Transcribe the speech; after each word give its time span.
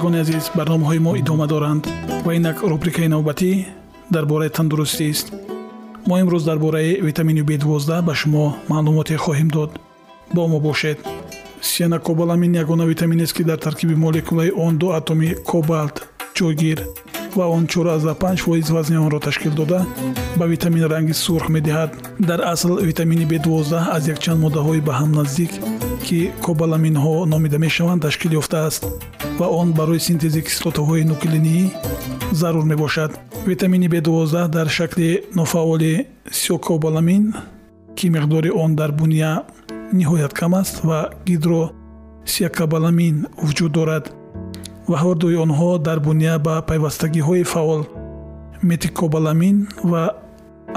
шунавандагони 0.00 0.20
азиз 0.24 0.50
барномаҳои 0.58 0.98
мо 1.06 1.12
идома 1.20 1.46
доранд 1.46 1.84
ва 2.24 2.32
инак 2.38 2.56
рубрикаи 2.70 3.08
навбатӣ 3.14 3.66
дар 4.14 4.24
бораи 4.32 4.50
тандурустист 4.56 5.26
мо 6.08 6.14
имрӯз 6.22 6.44
дар 6.44 6.58
бораи 6.58 7.00
витамини 7.08 7.42
б12 7.42 8.02
ба 8.08 8.14
шумо 8.14 8.56
маълумоте 8.68 9.16
хоҳем 9.24 9.48
дод. 9.56 9.70
Бо 10.34 10.48
мо 10.48 10.58
бошед. 10.60 10.98
Сианакобаламин 11.62 12.54
ягона 12.62 12.84
витаминест 12.92 13.32
ки 13.36 13.42
дар 13.44 13.58
таркиби 13.58 13.94
молекулаи 13.94 14.50
он 14.64 14.78
ду 14.78 14.86
атоми 14.98 15.28
кобалт 15.50 15.96
ҷойгир 16.36 16.78
ва 17.36 17.44
он 17.56 17.66
45 17.66 18.36
фоиз 18.44 18.70
вазни 18.70 18.96
онро 18.96 19.18
ташкил 19.20 19.52
дода 19.52 19.86
ба 20.36 20.44
витамин 20.46 20.84
ранги 20.92 21.12
сурх 21.12 21.48
медиҳад. 21.56 21.90
Дар 22.18 22.40
асл 22.52 22.72
витамини 22.90 23.26
б12 23.26 23.74
аз 23.96 24.08
якчанд 24.08 24.40
моддаҳои 24.44 24.80
ба 24.80 24.92
ҳам 25.00 25.10
наздик 25.18 25.52
ки 26.06 26.30
кобаламинҳо 26.44 27.14
номида 27.32 27.58
мешаванд 27.58 28.02
ташкил 28.02 28.32
ёфтааст 28.40 28.82
ва 29.40 29.46
он 29.60 29.68
барои 29.72 30.00
синтези 30.08 30.40
кислотаҳои 30.48 31.04
нуклеинӣ 31.10 31.58
зарур 32.40 32.64
мебошад. 32.72 33.10
Витамини 33.50 33.88
б12 33.88 34.48
дар 34.48 34.68
шакли 34.68 35.22
нофаъоли 35.34 36.06
сиокобаламин 36.30 37.24
ки 37.96 38.06
миқдори 38.16 38.50
он 38.62 38.70
дар 38.80 38.90
буния 38.92 39.32
ниҳоят 39.98 40.32
кам 40.40 40.52
аст 40.54 40.76
ва 40.88 41.00
гидросиакобаламин 41.28 43.16
вуҷуд 43.46 43.72
дорад. 43.78 44.04
Ва 44.90 44.96
ҳардуи 45.04 45.36
онҳо 45.44 45.70
дар 45.86 45.98
буния 46.00 46.34
ба 46.46 46.54
пайвастагиҳои 46.68 47.44
фаъол 47.52 47.82
метикобаламин 48.70 49.56
ва 49.90 50.04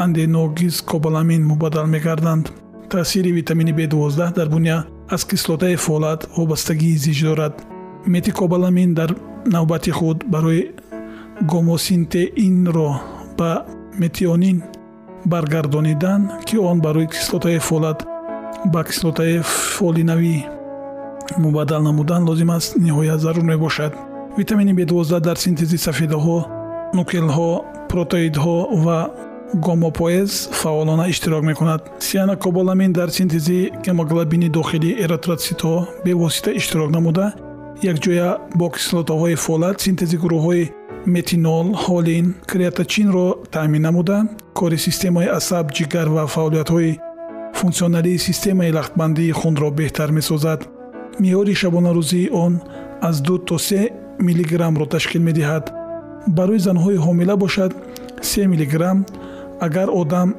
анденогизкобаламин 0.04 1.42
мубаддал 1.52 1.88
мегарданд. 1.96 2.46
Таъсири 2.90 3.32
витамини 3.40 3.74
б12 3.74 4.34
дар 4.38 4.48
буния 4.50 4.78
аз 5.10 5.22
кислотаи 5.26 5.76
фолат 5.78 6.22
вобастагии 6.38 6.98
зич 6.98 7.22
дорад 7.22 7.73
метикобаламин 8.06 8.94
дар 8.94 9.16
навбати 9.46 9.92
худ 9.92 10.24
барои 10.26 10.72
гомосинтеинро 11.42 13.02
ба 13.38 13.66
метионин 13.98 14.64
баргардонидан 15.26 16.32
ки 16.46 16.58
он 16.58 16.82
барои 16.82 17.08
кислотаи 17.08 17.60
фолат 17.60 18.06
ба 18.66 18.84
кислотаи 18.84 19.40
фолинавӣ 19.40 20.46
мубаддал 21.38 21.82
намудан 21.82 22.26
лозим 22.28 22.52
аст 22.52 22.76
ниҳоят 22.78 23.20
зарур 23.20 23.44
мебошад. 23.44 23.94
Витамини 24.38 24.74
б12 24.74 25.20
дар 25.20 25.38
синтези 25.38 25.78
сафедаҳо 25.78 26.38
нукелҳо 26.94 27.52
протеидҳо 27.90 28.58
ва 28.86 29.00
гомопоэз 29.66 30.50
фаъолона 30.52 31.10
иштирок 31.10 31.44
мекунад. 31.44 31.82
Сианакобаламин 32.00 32.92
дар 32.94 33.10
синтези 33.10 33.72
гемоглобини 33.86 34.50
дохили 34.50 34.90
эритротситҳо 35.04 35.88
бевосита 36.06 36.52
иштирок 36.60 36.90
намуда 36.92 37.34
якҷоя 37.82 38.30
бо 38.60 38.68
кислотаҳои 38.76 39.36
фолат 39.46 39.78
синтези 39.86 40.18
гурӯҳҳои 40.24 40.72
метинол 41.16 41.68
холин 41.84 42.26
креаточинро 42.52 43.28
таъмин 43.52 43.82
намуда. 43.82 44.18
кори 44.60 44.78
системаи 44.78 45.28
асаб 45.40 45.66
ҷигар 45.78 46.08
ва 46.16 46.24
фаъолиятҳои 46.34 47.00
функсионалии 47.60 48.24
системаи 48.28 48.72
лахтбандии 48.78 49.32
хунро 49.40 49.70
беҳтар 49.80 50.10
месозад. 50.18 50.60
меъёри 51.22 51.54
шабонарӯзии 51.62 52.32
он 52.46 52.54
аз 53.08 53.16
ду 53.26 53.36
то 53.48 53.58
се 53.68 53.82
миллиграммро 54.28 54.86
ташкил 54.94 55.22
медиҳад. 55.30 55.66
барои 56.38 56.60
занҳои 56.68 57.04
ҳомила 57.06 57.36
бошад 57.44 57.72
се 58.30 58.42
миллиграмм 58.52 59.00
агар 59.68 59.90
одам 60.02 60.30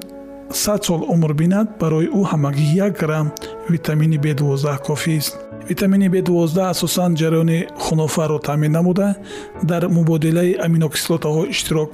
сад 0.51 0.81
сол 0.84 1.03
умр 1.15 1.33
бинад 1.41 1.66
барои 1.81 2.09
ӯ 2.19 2.22
ҳамагӣ 2.31 2.66
як 2.87 2.93
грамм 3.03 3.27
витамини 3.72 4.19
б12 4.25 4.78
кофист 4.89 5.33
витамини 5.69 6.09
б12 6.11 6.71
асосан 6.71 7.15
ҷараёни 7.21 7.59
хунофаро 7.85 8.39
таъмин 8.39 8.73
намуда 8.73 9.15
дар 9.63 9.83
мубодилаи 9.89 10.57
аминокислотаҳо 10.67 11.43
иштирок 11.53 11.93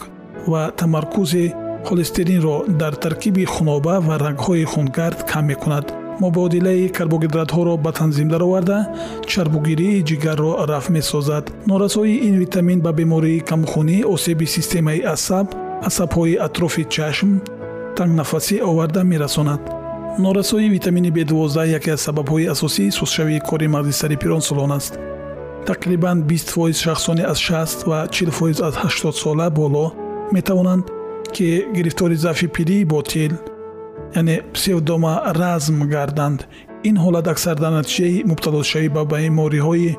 ва 0.50 0.62
тамаркузи 0.78 1.54
холестеринро 1.86 2.56
дар 2.80 2.94
таркиби 3.04 3.44
хуноба 3.44 3.94
ва 4.06 4.14
рагҳои 4.26 4.64
хунгард 4.72 5.18
кам 5.30 5.44
мекунад. 5.46 5.86
Мубодилаи 6.20 6.92
карбогидратҳоро 6.96 7.74
ба 7.84 7.90
танзим 7.92 8.28
дароварда 8.28 8.78
чарбугирии 9.30 10.04
ҷигарро 10.08 10.52
рафъ 10.70 10.92
месозад. 10.92 11.44
Норасоии 11.66 12.22
ин 12.28 12.34
витамин 12.42 12.80
ба 12.80 12.92
бемории 12.92 13.44
камхунӣ 13.50 14.04
осеби 14.14 14.46
системаи 14.56 15.00
асаб 15.14 15.46
асабҳои 15.88 16.40
атрофи 16.46 16.84
чашм 16.94 17.30
тангнафасӣ 17.96 18.56
оварда 18.70 19.02
мерасонад 19.12 19.79
норасоии 20.18 20.68
витамини 20.68 21.10
б12 21.10 21.66
яке 21.66 21.90
аз 21.90 22.00
сабабҳои 22.00 22.50
асосии 22.50 22.90
сустшавии 22.90 23.40
кори 23.40 23.68
мағзи 23.68 23.92
сари 23.92 24.16
пирон 24.16 24.40
солон 24.40 24.72
аст. 24.72 24.98
Тақрибан 25.66 26.22
20 26.22 26.50
фоиз 26.50 26.78
шахсоне 26.78 27.22
аз 27.22 27.38
60 27.38 27.86
ва 27.86 28.08
40 28.08 28.30
фоиз 28.30 28.60
аз 28.60 28.74
80 28.74 29.10
сола 29.10 29.50
боло 29.50 29.92
метавонанд 30.32 30.84
ки 31.32 31.66
гирифтори 31.74 32.16
заъфи 32.16 32.48
пилии 32.48 32.84
ботил 32.84 33.32
яъне 34.16 34.40
псевдома 34.54 35.22
разм 35.26 35.82
гарданд. 35.88 36.48
Ин 36.84 36.96
ҳолат 36.96 37.26
аксар 37.28 37.56
дар 37.56 37.72
натиҷаи 37.72 38.24
мубталошавӣ 38.30 38.88
ба 38.96 39.02
бемориҳои 39.10 39.96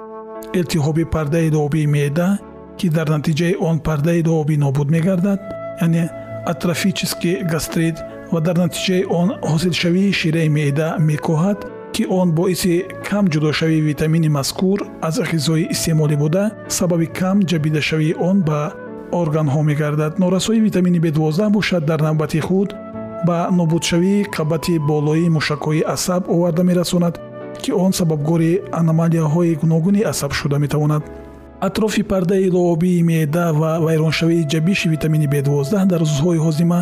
илтиҳоби 0.59 1.05
пардаи 1.05 1.49
дуобии 1.49 1.87
меъда 1.87 2.29
ки 2.77 2.89
дар 2.89 3.07
натиҷаи 3.15 3.55
он 3.69 3.79
пардаи 3.87 4.21
дуобӣ 4.23 4.55
нобуд 4.57 4.87
мегардад 4.95 5.39
яъне 5.81 6.03
атрофический 6.51 7.35
гастрит 7.51 7.97
ва 8.33 8.39
дар 8.41 8.55
натиҷаи 8.63 9.03
он 9.19 9.27
ҳосилшавии 9.51 10.15
шираи 10.19 10.49
меъда 10.57 10.87
мекоҳад 11.09 11.59
ки 11.93 12.03
он 12.19 12.27
боиси 12.39 12.85
кам 13.09 13.25
ҷудошавии 13.33 13.85
витамини 13.89 14.29
мазкур 14.37 14.79
аз 15.07 15.15
ғизои 15.31 15.69
истеъмолӣ 15.73 16.15
буда 16.23 16.43
сабаби 16.77 17.07
кам 17.19 17.37
ҷабидашавии 17.49 18.17
он 18.29 18.37
ба 18.49 18.61
органҳо 19.21 19.61
мегардад. 19.69 20.19
Норасои 20.19 20.59
витамини 20.67 20.99
б12 20.99 21.49
бошад 21.49 21.85
дар 21.85 21.99
навбати 22.01 22.39
худ 22.39 22.69
ба 23.27 23.37
нобудшавии 23.51 24.25
қабати 24.35 24.79
болоии 24.79 25.33
мушакҳои 25.37 25.83
асаб 25.95 26.21
оварда 26.35 26.63
мерасонад 26.63 27.19
ки 27.61 27.71
он 27.71 27.91
сабабгори 27.93 28.61
аномалияҳои 28.79 29.55
гуногуни 29.61 30.01
асаб 30.11 30.31
шуда 30.33 30.57
метавонад. 30.59 31.03
Атрофи 31.59 32.03
пардаи 32.03 32.49
луобии 32.49 33.03
меъда 33.03 33.45
ва 33.53 33.71
вайроншавии 33.85 34.47
ҷабиши 34.51 34.87
витамини 34.89 35.27
б12 35.27 35.85
дар 35.91 36.01
рӯзҳои 36.01 36.39
ҳозима 36.45 36.79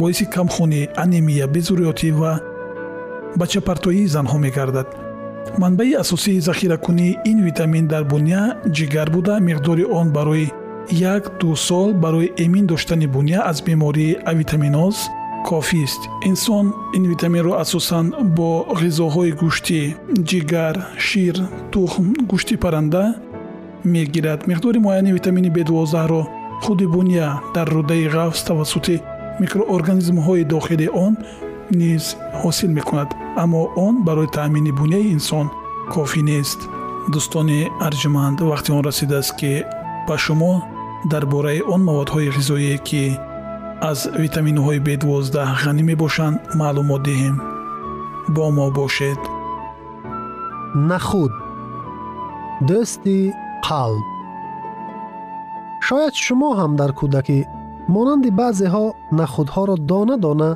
боиси 0.00 0.24
камхунӣ 0.34 0.82
анемия 1.02 1.46
безурётӣ 1.54 2.10
ва 2.20 2.32
бачапартоии 3.40 4.12
занҳо 4.14 4.36
мегардад. 4.44 4.88
Манбаи 5.62 5.94
асосии 6.02 6.44
захиракунии 6.48 7.18
ин 7.30 7.38
витамин 7.48 7.86
дар 7.92 8.04
буня 8.12 8.42
ҷигар 8.76 9.08
буда. 9.14 9.34
Миқдори 9.48 9.84
он 9.98 10.06
барои 10.16 10.52
як 10.90 11.22
ду 11.40 11.56
сол 11.56 11.92
барои 11.92 12.32
эмин 12.44 12.66
доштани 12.66 13.06
буня 13.06 13.38
аз 13.50 13.58
бемории 13.62 14.18
авитаминоз 14.30 14.96
кофист 15.50 16.00
инсон 16.30 16.66
ин 16.96 17.04
витаминро 17.12 17.52
асосан 17.62 18.06
бо 18.36 18.50
ғизоҳои 18.80 19.32
гӯшти 19.40 19.80
ҷигар 20.28 20.74
шир 21.06 21.36
тухм 21.72 22.06
гӯшти 22.30 22.56
парранда 22.62 23.04
мегирад. 23.84 24.40
Миқдори 24.50 24.78
муайяни 24.78 25.12
витамини 25.12 25.50
б12ро 25.56 26.22
худи 26.62 26.86
буня 26.94 27.28
дар 27.54 27.68
рӯдаи 27.76 28.06
ғафз 28.14 28.40
тавассути 28.48 28.96
микроорганизмҳои 29.42 30.44
дохили 30.52 30.88
он 31.04 31.12
низ 31.80 32.04
ҳосил 32.40 32.70
мекунад 32.78 33.08
аммо 33.42 33.62
он 33.86 33.94
барои 34.06 34.32
таъмини 34.36 34.72
буняи 34.78 35.06
инсон 35.16 35.46
кофӣ 35.92 36.22
нест. 36.30 36.60
Дӯстони 37.12 37.60
арҷуманд 37.86 38.38
вақти 38.50 38.70
он 38.76 38.82
расидааст 38.88 39.32
ки 39.40 39.52
ба 40.06 40.16
шумо 40.24 40.52
дар 41.12 41.24
бораи 41.32 41.60
он 41.74 41.80
маводҳои 41.88 42.32
ғизоие 42.36 42.76
ки 42.88 43.04
аз 43.90 43.98
витаминҳои 44.22 44.80
б12 44.86 45.62
ғанӣ 45.62 45.82
мебошанд 45.90 46.36
маълумот 46.60 47.02
диҳем. 47.08 47.36
Бо 48.34 48.44
мо 48.56 48.66
бошед. 48.78 49.20
Нахуд. 50.88 51.32
Дӯсти 52.68 53.18
қалб. 53.66 54.04
Шояд 55.86 56.14
шумо 56.24 56.48
ҳам 56.58 56.72
дар 56.80 56.90
кӯдакӣ 56.98 57.38
монанди 57.94 58.30
баъзеҳо 58.40 58.86
нахудҳоро 59.18 59.76
дона 59.90 60.16
дона 60.24 60.50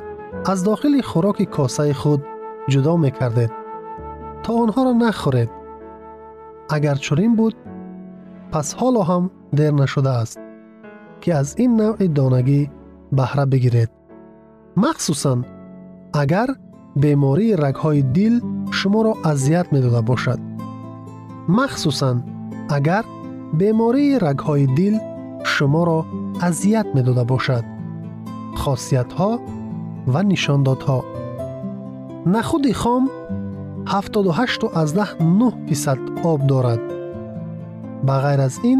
аз 0.51 0.59
дохили 0.67 1.01
хӯроки 1.09 1.45
косаи 1.55 1.93
худ 2.01 2.21
ҷудо 2.71 2.93
мекардед 3.05 3.51
то 4.43 4.51
онҳоро 4.63 4.93
нахӯред 5.03 5.49
агар 6.75 6.97
чунин 7.05 7.31
буд 7.39 7.55
пас 8.51 8.67
ҳоло 8.79 9.01
ҳам 9.09 9.23
дер 9.57 9.73
нашудааст 9.81 10.37
ки 11.21 11.29
аз 11.41 11.49
ин 11.63 11.71
навъи 11.81 12.07
донагӣ 12.17 12.61
баҳра 13.17 13.45
бигиред 13.53 13.91
махсусан 14.83 15.39
агар 16.21 16.49
бемории 17.03 17.57
рагҳои 17.65 18.01
дил 18.17 18.35
шуморо 18.77 19.13
азият 19.31 19.67
медода 19.73 20.01
бошад 20.11 20.39
махсусан 21.57 22.17
агар 22.77 23.03
бемории 23.59 24.19
рагҳои 24.27 24.65
дил 24.79 24.95
шуморо 25.53 25.99
азият 26.41 26.87
медода 26.95 27.23
бошад 27.23 27.65
хосиятҳо 28.61 29.31
ва 30.13 30.21
нишондодҳо 30.31 30.99
нахуди 32.33 32.73
хом 32.81 33.03
78 33.85 35.67
фисад 35.67 35.99
об 36.31 36.41
дорад 36.51 36.81
ба 38.07 38.15
ғайр 38.23 38.41
аз 38.47 38.55
ин 38.71 38.79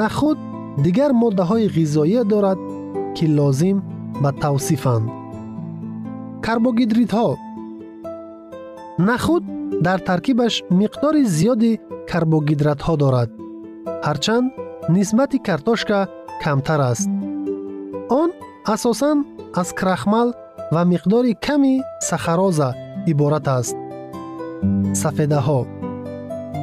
нахуд 0.00 0.38
дигар 0.84 1.12
моддаҳои 1.22 1.66
ғизоие 1.76 2.22
дорад 2.32 2.58
ки 3.16 3.26
лозим 3.38 3.78
ба 4.22 4.30
тавсифанд 4.42 5.06
карбогидритҳо 6.46 7.28
нахуд 9.08 9.44
дар 9.86 9.98
таркибаш 10.08 10.54
миқдори 10.80 11.22
зиёди 11.36 11.72
карбогидратҳо 12.10 12.94
дорад 13.02 13.30
ҳарчанд 14.06 14.46
нисбати 14.96 15.38
картошка 15.48 15.98
камтар 16.42 16.80
аст 16.92 17.08
он 18.20 18.30
асосан 18.74 19.18
аз 19.60 19.68
крахмал 19.78 20.28
ва 20.72 20.82
миқдори 20.92 21.32
ками 21.46 21.74
сахароза 22.08 22.68
иборат 23.06 23.48
аст 23.58 23.76
сафедаҳо 25.02 25.60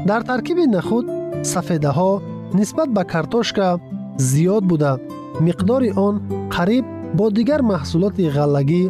дар 0.10 0.22
таркиби 0.30 0.66
нахуд 0.76 1.06
сафедаҳо 1.54 2.12
нисбат 2.58 2.90
ба 2.98 3.04
картошка 3.14 3.68
зиёд 4.30 4.64
буда 4.72 4.92
миқдори 5.48 5.90
он 6.08 6.16
қариб 6.56 6.86
бо 7.18 7.26
дигар 7.38 7.62
маҳсулоти 7.72 8.26
ғаллагӣ 8.38 8.84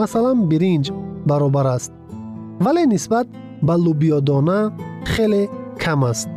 масалан 0.00 0.38
биринҷ 0.50 0.86
баробар 1.28 1.66
аст 1.76 1.92
вале 2.64 2.82
нисбат 2.94 3.26
ба 3.66 3.74
лубиёдона 3.84 4.58
хеле 5.12 5.42
кам 5.82 6.00
аст 6.10 6.28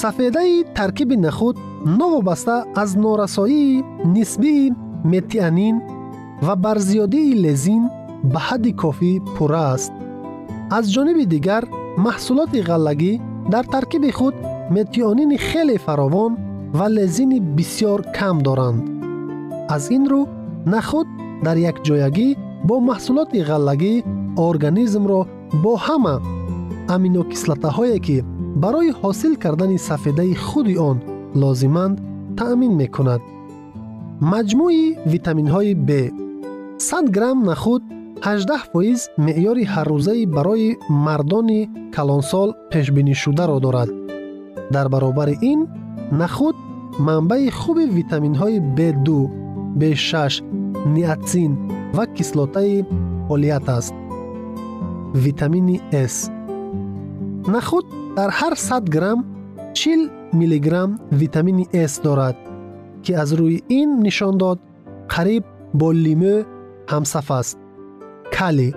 сафедаи 0.00 0.64
таркиби 0.76 1.16
нахуд 1.26 1.56
новобаста 1.86 2.64
аз 2.74 2.96
норасоии 2.96 3.84
нисбии 4.04 4.72
метианин 5.04 5.80
ва 6.42 6.54
барзиёдии 6.56 7.34
лезин 7.44 7.82
ба 8.32 8.40
ҳадди 8.48 8.72
кофӣ 8.82 9.12
пурра 9.36 9.64
аст 9.74 9.92
аз 10.76 10.84
ҷониби 10.94 11.24
дигар 11.34 11.62
маҳсулоти 12.06 12.60
ғаллагӣ 12.68 13.12
дар 13.52 13.64
таркиби 13.74 14.10
худ 14.18 14.34
метионини 14.76 15.38
хеле 15.48 15.76
фаровон 15.86 16.32
ва 16.78 16.86
лезини 16.96 17.38
бисьёр 17.56 18.00
кам 18.16 18.36
доранд 18.46 18.82
аз 19.76 19.84
ин 19.96 20.04
рӯ 20.12 20.22
нахуд 20.72 21.08
дар 21.46 21.56
якҷоягӣ 21.70 22.28
бо 22.68 22.74
маҳсулоти 22.90 23.38
ғаллагӣ 23.50 23.94
организмро 24.48 25.20
бо 25.62 25.72
ҳама 25.86 26.16
аминокислотаҳое 26.94 27.98
ки 28.06 28.16
барои 28.62 28.90
ҳосил 29.00 29.32
кардани 29.42 29.78
сафедаи 29.88 30.34
худи 30.46 30.76
он 30.90 30.98
лозиманд 31.34 31.96
таъмин 32.38 32.72
мекунад 32.82 33.22
маҷмӯи 34.32 34.86
витаминҳои 35.12 35.72
б 35.88 35.90
100 36.78 37.10
грамм 37.16 37.38
нахуд 37.50 37.82
18 38.22 38.72
фоиз 38.72 39.00
меъёри 39.26 39.64
ҳаррӯзаи 39.74 40.22
барои 40.36 40.76
мардони 41.06 41.60
калонсол 41.94 42.48
пешбинишударо 42.70 43.58
дорад 43.64 43.90
дар 44.74 44.86
баробари 44.94 45.36
ин 45.52 45.60
нахуд 46.20 46.56
манбаи 47.06 47.50
хуби 47.58 47.84
витаминҳои 47.98 48.58
б2 48.76 49.08
б6 49.80 50.44
ниатсин 50.94 51.52
ва 51.96 52.04
кислотаи 52.16 52.84
фолият 53.28 53.68
аст 53.78 53.94
витамини 55.24 55.76
с 55.92 56.16
нахуд 57.54 57.86
дар 58.16 58.30
ҳар 58.38 58.54
100 58.54 58.88
грамм 58.94 59.18
40 59.74 60.15
миллиграмм 60.32 61.00
витамини 61.10 61.66
с 61.72 62.00
дорад 62.04 62.36
ки 63.02 63.12
аз 63.12 63.30
рӯи 63.38 63.58
ин 63.68 63.90
нишон 64.06 64.34
дод 64.38 64.58
қариб 65.14 65.44
бо 65.78 65.88
лимӯ 66.04 66.36
ҳамсаф 66.92 67.28
аст 67.40 67.58
кали 68.36 68.70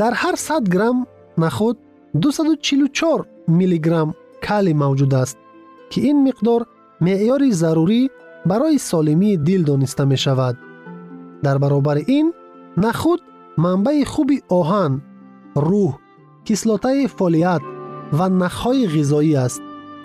дар 0.00 0.12
ҳар 0.22 0.36
100 0.36 0.68
грамм 0.74 1.06
нахуд 1.36 1.76
244 2.14 3.26
миллиграмм 3.58 4.14
кали 4.46 4.72
мавҷуд 4.82 5.12
аст 5.22 5.36
ки 5.90 5.98
ин 6.10 6.18
миқдор 6.26 6.60
меъёри 7.04 7.50
зарурӣ 7.62 8.02
барои 8.50 8.78
солимии 8.90 9.36
дил 9.36 9.62
дониста 9.64 10.04
мешавад 10.12 10.56
дар 11.44 11.56
баробари 11.58 12.02
ин 12.18 12.26
нахуд 12.84 13.20
манбаи 13.64 14.04
хуби 14.12 14.36
оҳан 14.58 14.92
рӯҳ 15.68 15.92
кислотаи 16.46 17.06
фолиат 17.18 17.62
ва 18.18 18.26
нахҳои 18.42 18.84
ғизоӣ 18.94 19.34
аст 19.46 19.62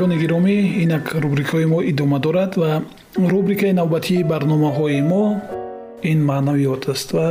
шунавандагони 0.00 0.22
гиромӣ 0.24 0.56
инак 0.84 1.04
рубрикаҳои 1.22 1.66
мо 1.72 1.78
идома 1.90 2.18
дорад 2.26 2.52
ва 2.62 2.72
рубрикаи 3.32 3.72
навбатии 3.80 4.22
барномаҳои 4.32 5.00
мо 5.12 5.24
ин 6.10 6.18
маънавиёт 6.30 6.82
аст 6.92 7.08
ва 7.16 7.26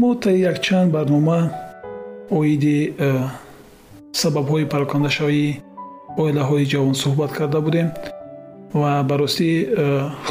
мо 0.00 0.10
таи 0.22 0.38
якчанд 0.50 0.88
барнома 0.96 1.40
оиди 2.38 2.78
э, 2.98 3.08
сабабҳои 4.22 4.70
парокандашавии 4.72 5.60
оилаҳои 6.22 6.64
ҷавон 6.72 6.94
суҳбат 7.02 7.30
карда 7.38 7.60
будем 7.66 7.88
ва 8.80 8.92
баростӣ 9.10 9.50
э, 9.50 9.66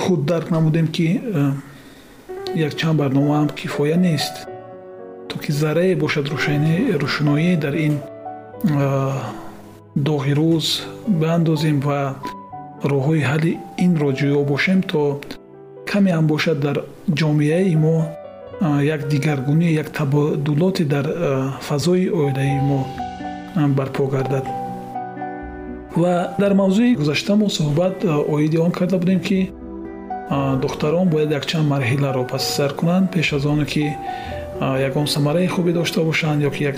худ 0.02 0.22
дарк 0.30 0.48
намудем 0.56 0.88
ки 0.96 1.08
э, 1.22 1.52
якчанд 2.68 2.98
барномаам 3.02 3.48
кифоя 3.60 3.98
нест. 4.08 4.36
То 5.30 5.36
ки 5.44 5.52
заррае 5.62 5.96
бошад 6.04 6.26
рӯшноӣ 7.04 7.50
дар 7.64 7.76
ин 7.88 7.94
доғи 9.96 10.34
рӯз 10.40 10.66
беандозем 11.08 11.80
ва 11.88 12.16
роҳҳои 12.92 13.22
ҳалли 13.30 13.54
инро 13.86 14.10
ҷӯё 14.20 14.42
бошем 14.52 14.80
то 14.92 15.20
каме 15.90 16.12
ҳам 16.12 16.26
бошад 16.28 16.58
дар 16.66 16.78
ҷомеаи 17.20 17.76
мо 17.84 17.98
як 18.96 19.02
дигаргунӣ 19.12 19.70
як 19.82 19.90
табодулоте 19.98 20.84
дар 20.94 21.06
фазои 21.68 22.10
оилаи 22.20 22.60
мо 22.70 22.80
барпо 23.78 24.06
гардад. 24.14 24.46
Ва 26.02 26.14
дар 26.40 26.54
мавзӯи 26.62 26.96
гузашта 26.96 27.36
мо 27.36 27.48
суҳбат 27.50 27.96
оиди 28.36 28.58
он 28.58 28.72
карда 28.72 28.98
будем 28.98 29.20
ки 29.20 29.52
духтарон 30.62 31.08
бояд 31.10 31.32
якчанд 31.32 31.68
марҳиларо 31.74 32.24
пасисар 32.34 32.72
кунанд 32.80 33.12
пеш 33.12 33.34
аз 33.34 33.46
оне 33.46 33.66
ки 33.66 33.86
ягон 34.88 35.08
самараи 35.08 35.48
хубе 35.48 35.72
дошта 35.74 36.02
бошанд 36.04 36.44
ё 36.44 36.52
ки 36.52 36.64
як 36.64 36.78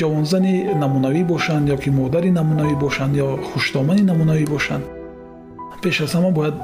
ҷавонзани 0.00 0.54
намунавӣ 0.82 1.22
бошанд 1.24 1.68
ё 1.74 1.76
ки 1.82 1.90
модари 1.90 2.30
намунавӣ 2.30 2.74
бошанд 2.84 3.16
ё 3.16 3.28
хушдомани 3.48 4.02
намунавӣ 4.10 4.46
бошанд. 4.54 4.84
пеш 5.82 6.00
аз 6.00 6.14
ҳама 6.14 6.30
бояд 6.30 6.54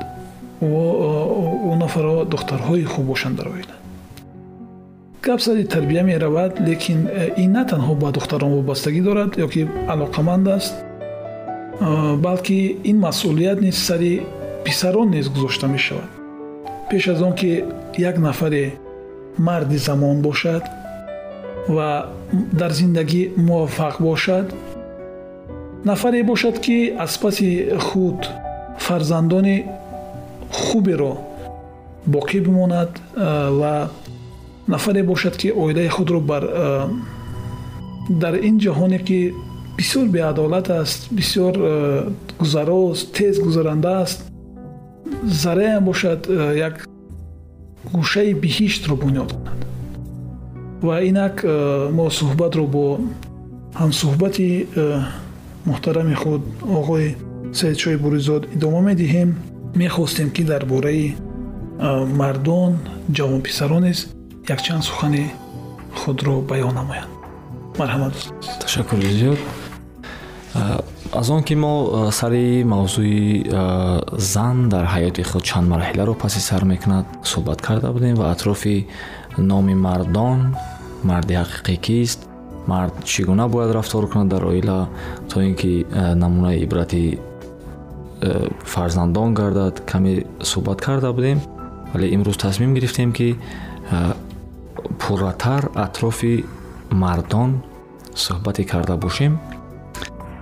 у 0.61 1.75
нафаро 1.83 2.25
духтарҳои 2.25 2.85
хуб 2.85 3.05
бошанд 3.07 3.37
дар 3.37 3.47
оила 3.47 3.77
гап 5.23 5.41
сари 5.41 5.65
тарбия 5.65 6.03
меравад 6.03 6.53
лекин 6.69 7.09
ин 7.37 7.53
на 7.53 7.63
танҳо 7.67 7.95
ба 8.03 8.09
духтарон 8.13 8.53
вобастагӣ 8.55 9.01
дорад 9.09 9.31
ё 9.45 9.49
ки 9.49 9.63
алоқаманд 9.95 10.47
аст. 10.57 10.75
балки 12.25 12.77
ин 12.91 12.99
масъулият 13.07 13.61
низ 13.61 13.77
сари 13.89 14.23
писарон 14.65 15.11
низ 15.11 15.29
гузошта 15.29 15.67
мешавад. 15.67 16.11
пеш 16.91 17.09
аз 17.09 17.21
он 17.23 17.33
ки 17.35 17.65
як 17.99 18.19
нафаре 18.19 18.75
марди 19.39 19.79
замон 19.79 20.17
бошад 20.23 20.65
ва 21.69 22.07
дар 22.61 22.73
зиндагӣ 22.73 23.23
муваффақ 23.37 23.97
бошад. 24.01 24.47
Нафаре 25.85 26.23
бошад 26.25 26.59
ки 26.65 26.95
аз 26.99 27.19
паси 27.19 27.71
худ 27.79 28.21
фарзандони 28.79 29.65
хуберо 30.51 31.19
боқӣ 32.09 32.41
бимонад 32.41 32.91
ва 33.61 33.91
нафаре 34.69 35.03
бошад 35.03 35.37
ки 35.37 35.49
оилаи 35.53 35.89
худро 35.89 36.21
бар 36.21 36.43
дар 38.09 38.35
ин 38.49 38.59
ҷаҳоне 38.59 38.99
ки 38.99 39.35
бисёр 39.77 40.07
беадолат 40.09 40.71
аст 40.71 41.01
бисёр 41.11 41.55
гузароз 42.39 43.05
тез 43.17 43.39
гузаранда 43.41 44.03
аст 44.03 44.19
зарраям 45.25 45.85
бошад 45.85 46.21
як 46.69 46.75
гӯшаи 47.95 48.33
биҳиштро 48.43 48.95
бунёд 48.97 49.31
кунад 49.33 49.74
ва 50.87 50.97
инак 51.11 51.37
мо 51.99 52.07
суҳбатро 52.19 52.65
бо 52.77 52.85
ҳамсуҳбати 53.81 54.49
муҳтарами 55.69 56.15
худ 56.23 56.43
оғои 56.79 57.09
саидшоҳи 57.61 57.99
буризод 58.05 58.43
идома 58.57 58.81
медиҳем. 58.91 59.31
Мехостем 59.83 60.29
ки 60.37 60.43
дар 60.51 60.63
бораи 60.73 61.07
мардон 62.21 62.73
ҷавонписарон 63.19 63.83
низ 63.89 63.99
якчанд 64.55 64.83
сухани 64.89 65.25
худро 66.01 66.35
баён 66.51 66.75
намоянд. 66.81 67.11
Марҳамат 67.81 68.15
ташаккури 68.63 69.11
зиёд 69.21 69.41
аз 71.21 71.31
он 71.31 71.43
ки 71.49 71.55
мо 71.65 72.11
сари 72.19 72.65
мавзӯи 72.75 73.51
зан 74.35 74.57
дар 74.73 74.85
ҳаёти 74.95 75.23
худ 75.31 75.43
чанд 75.51 75.67
марҳиларо 75.75 76.15
паси 76.23 76.41
сар 76.49 76.63
мекунад 76.73 77.07
суҳбат 77.33 77.61
карда 77.67 77.89
будем 77.97 78.15
ва 78.21 78.27
атрофи 78.35 78.87
номи 79.39 79.75
мардон 79.87 80.39
марди 81.05 81.35
ҳақиқӣ 81.35 81.77
кист? 81.87 82.21
Мард 82.67 82.95
чӣ 83.05 83.25
гуна 83.25 83.49
бояд 83.49 83.71
рафтор 83.77 84.05
кунад 84.11 84.29
дар 84.29 84.45
оила 84.45 84.89
то 85.29 85.41
ин 85.41 85.55
ки 85.55 85.87
намунаи 86.23 86.63
ибрати 86.65 87.19
фарзандон 88.65 89.35
гардад 89.35 89.75
каме 89.91 90.25
суҳбат 90.51 90.81
карда 90.81 91.13
будем? 91.13 91.41
Вале 91.93 92.07
имрӯз 92.15 92.37
тасмим 92.37 92.75
гирифтем 92.75 93.13
ки 93.13 93.29
пурратар 94.99 95.63
атрофи 95.75 96.45
мардон 96.91 97.51
суҳбате 98.15 98.65
карда 98.65 98.97
бошем. 98.97 99.39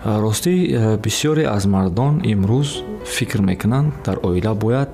Ростӣ 0.04 0.52
бисёре 1.04 1.44
аз 1.56 1.64
мардон 1.66 2.14
имрӯз 2.32 2.68
фикр 3.04 3.40
мекунанд 3.40 3.92
дар 4.04 4.16
оила 4.22 4.54
бояд 4.54 4.90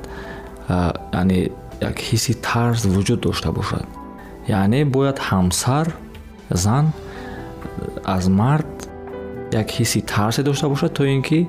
яъне 1.13 1.51
як 1.81 1.97
ҳисси 2.09 2.33
тарз 2.49 2.81
вуҷуд 2.95 3.21
дошта 3.21 3.53
бошад 3.53 3.85
яъне 4.49 4.85
бояд 4.85 5.19
ҳамсар 5.19 5.87
зан 6.51 6.93
аз 8.05 8.29
мард 8.29 8.89
як 9.53 9.69
ҳисси 9.71 10.01
тарсе 10.03 10.43
дошта 10.43 10.69
бошад 10.69 10.93
то 10.93 11.05
ин 11.05 11.23
ки 11.23 11.49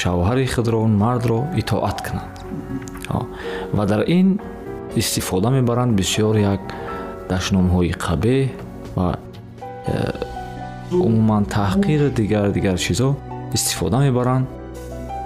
шавҳари 0.00 0.46
худро 0.46 0.78
он 0.86 0.92
мардро 0.98 1.38
итоат 1.56 1.98
кунад. 2.06 2.30
Ва 3.72 3.86
дар 3.86 4.04
ин 4.06 4.40
истифода 4.96 5.50
мебаранд 5.50 5.92
бисёр 5.98 6.36
як 6.36 6.60
дашномҳои 7.28 7.92
қабеҳ 8.06 8.48
ва 8.96 9.18
э, 9.86 10.12
умуман 10.92 11.44
таҳқир 11.44 12.10
дигар 12.10 12.50
дигар 12.50 12.78
чизо 12.78 13.16
истифода 13.52 13.98
мебаранд 13.98 14.46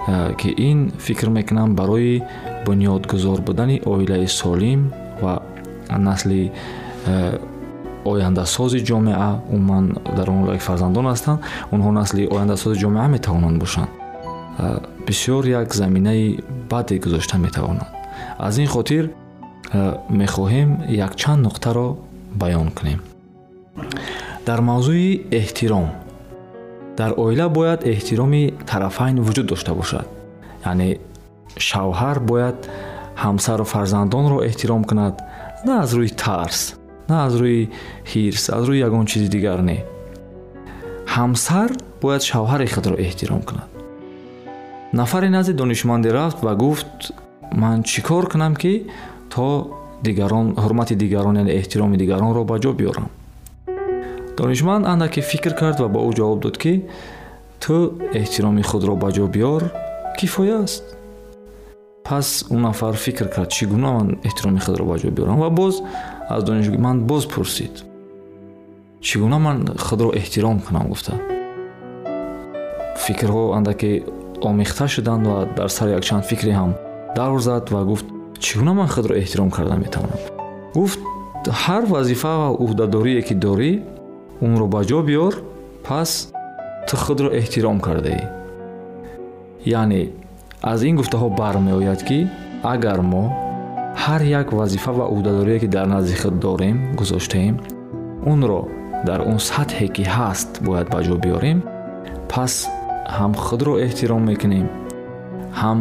э, 0.09 0.35
ки 0.37 0.49
ин 0.57 0.93
фикр 0.99 1.29
мекунам 1.29 1.75
барои 1.75 2.23
бунёдгузор 2.67 3.41
будани 3.41 3.83
оилаи 3.85 4.27
солим 4.27 4.93
ва 5.23 5.43
насли 5.90 6.52
э, 7.07 7.38
ояндасози 8.04 8.78
ҷомеа 8.78 9.40
умуман 9.50 9.97
дар 10.16 10.30
он 10.30 10.47
як 10.52 10.61
фарзандон 10.61 11.07
ҳастанд 11.07 11.40
онҳо 11.73 11.90
насли 12.00 12.23
ояндасози 12.26 12.80
ҷомеа 12.85 13.09
метавонанд 13.09 13.59
бошанд. 13.59 13.88
Бисёр 15.07 15.47
як 15.47 15.75
заминаи 15.75 16.38
баде 16.71 16.99
гузошта 16.99 17.38
метавонанд. 17.38 17.90
Аз 18.38 18.59
ин 18.59 18.66
хотир 18.66 19.11
мехоҳем 20.11 20.71
якчанд 20.88 21.47
нуқтаро 21.47 21.97
баён 22.35 22.71
кунем. 22.71 23.00
Дар 24.47 24.61
мавзӯи 24.61 25.11
эҳтиром 25.30 25.88
дар 26.97 27.11
оила 27.16 27.49
бояд 27.49 27.80
эҳтироми 27.85 28.42
тарафайн 28.66 29.16
вуҷуд 29.26 29.47
дошта 29.47 29.75
бошад. 29.75 30.07
Яъне 30.66 30.99
шавҳар 31.68 32.18
бояд 32.30 32.59
ҳамсару 33.25 33.64
фарзандонро 33.64 34.38
эҳтиром 34.49 34.83
кунад 34.90 35.14
на 35.65 35.83
аз 35.83 35.93
рӯи 35.95 36.11
тарс 36.15 36.75
на 37.09 37.25
аз 37.27 37.35
рӯи 37.41 37.69
ҳирс 38.11 38.45
аз 38.57 38.65
рӯи 38.69 38.79
ягон 38.88 39.07
чизи 39.07 39.29
дигар 39.29 39.61
не. 39.71 39.79
Ҳамсар 41.15 41.71
бояд 42.03 42.23
шавҳари 42.31 42.67
худро 42.75 42.95
эҳтиром 43.07 43.43
кунад. 43.49 43.69
Нафаре 44.93 45.29
назди 45.31 45.53
донишманде 45.53 46.11
рафт 46.19 46.38
ва 46.47 46.55
гуфт 46.55 46.93
ман 47.62 47.83
чӣ 47.83 48.00
кор 48.09 48.25
кунам 48.33 48.55
ки 48.62 48.73
то 49.33 49.47
дигарон 50.07 50.47
ҳурмати 50.62 50.95
дигарон 51.03 51.35
яъне 51.43 51.53
эҳтироми 51.61 51.97
дигаронро 52.03 52.43
ба 52.50 52.57
ҷо 52.62 52.73
биёрам? 52.79 53.09
Донишманд 54.38 54.87
андаке 54.93 55.21
фикр 55.31 55.53
кард 55.61 55.81
ва 55.81 55.88
ба 55.95 56.00
ӯ 56.09 56.11
ҷавоб 56.19 56.38
дод 56.45 56.57
ки 56.62 56.73
ту 57.62 57.75
эҳтироми 58.21 58.62
худро 58.71 58.95
ба 59.03 59.09
ҷо 59.17 59.27
биёр 59.35 59.62
кифоя 60.19 60.59
аст 60.65 60.85
пас 62.09 62.45
он 62.50 62.62
нафар 62.62 62.95
фикр 62.95 63.29
кард 63.29 63.50
чӣ 63.50 63.67
гуна 63.67 63.93
ман 63.93 64.19
эҳтироми 64.25 64.61
худро 64.61 64.85
ба 64.85 64.97
ҷо 64.99 65.11
биёрам 65.11 65.38
ва 65.45 65.50
боз 65.50 65.83
аз 66.29 66.45
донишманд 66.45 67.03
боз 67.03 67.27
пурсид 67.27 67.85
чӣ 69.07 69.19
гуна 69.19 69.38
ман 69.38 69.57
худро 69.87 70.11
эҳтиром 70.21 70.59
кунам 70.67 70.88
гуфта 70.88 71.12
фикрҳо 73.05 73.53
андаке 73.57 74.05
омехта 74.41 74.88
шуданд 74.88 75.27
ва 75.27 75.49
дар 75.57 75.69
сар 75.69 75.88
якчанд 75.88 76.25
фикре 76.25 76.53
ҳам 76.61 76.73
давр 77.17 77.41
зад 77.49 77.71
ва 77.71 77.85
гуфт 77.85 78.07
чӣ 78.45 78.59
гуна 78.59 78.73
ман 78.73 78.88
худро 78.88 79.15
эҳтиром 79.23 79.50
карда 79.50 79.77
метавонам 79.85 80.21
гуфт 80.75 81.00
ҳар 81.65 81.83
вазифа 81.95 82.33
ва 82.43 82.49
уҳдадорие 82.65 83.23
ки 83.23 83.35
дорӣ 83.45 83.73
онро 84.47 84.67
ба 84.75 84.81
ҷо 84.91 84.99
биёр 85.09 85.35
пас 85.87 86.11
ту 86.88 86.97
худро 87.05 87.29
эҳтиром 87.41 87.79
кардаӣ 87.87 88.23
яъне 89.79 90.03
аз 90.62 90.83
ин 90.83 90.97
гуфтаҳо 90.97 91.29
бармеояд 91.41 92.03
ки 92.09 92.19
агар 92.62 93.00
мо 93.12 93.25
ҳар 94.05 94.23
як 94.41 94.53
вазифа 94.53 94.93
ва 94.93 95.07
уҳдадорие 95.15 95.59
ки 95.62 95.69
дар 95.77 95.87
назди 95.87 96.15
худ 96.23 96.38
дорем 96.47 96.77
гузоштаем 96.99 97.57
онро 98.33 98.61
дар 99.07 99.21
он 99.31 99.38
сатҳе 99.38 99.87
ки 99.95 100.03
ҳаст 100.17 100.50
бояд 100.67 100.87
ба 100.93 100.99
ҷо 101.07 101.17
биёрем 101.25 101.59
пас 102.33 102.55
ҳам 103.17 103.33
худро 103.45 103.75
эҳтиром 103.87 104.23
мекунем 104.31 104.67
ҳам 105.61 105.79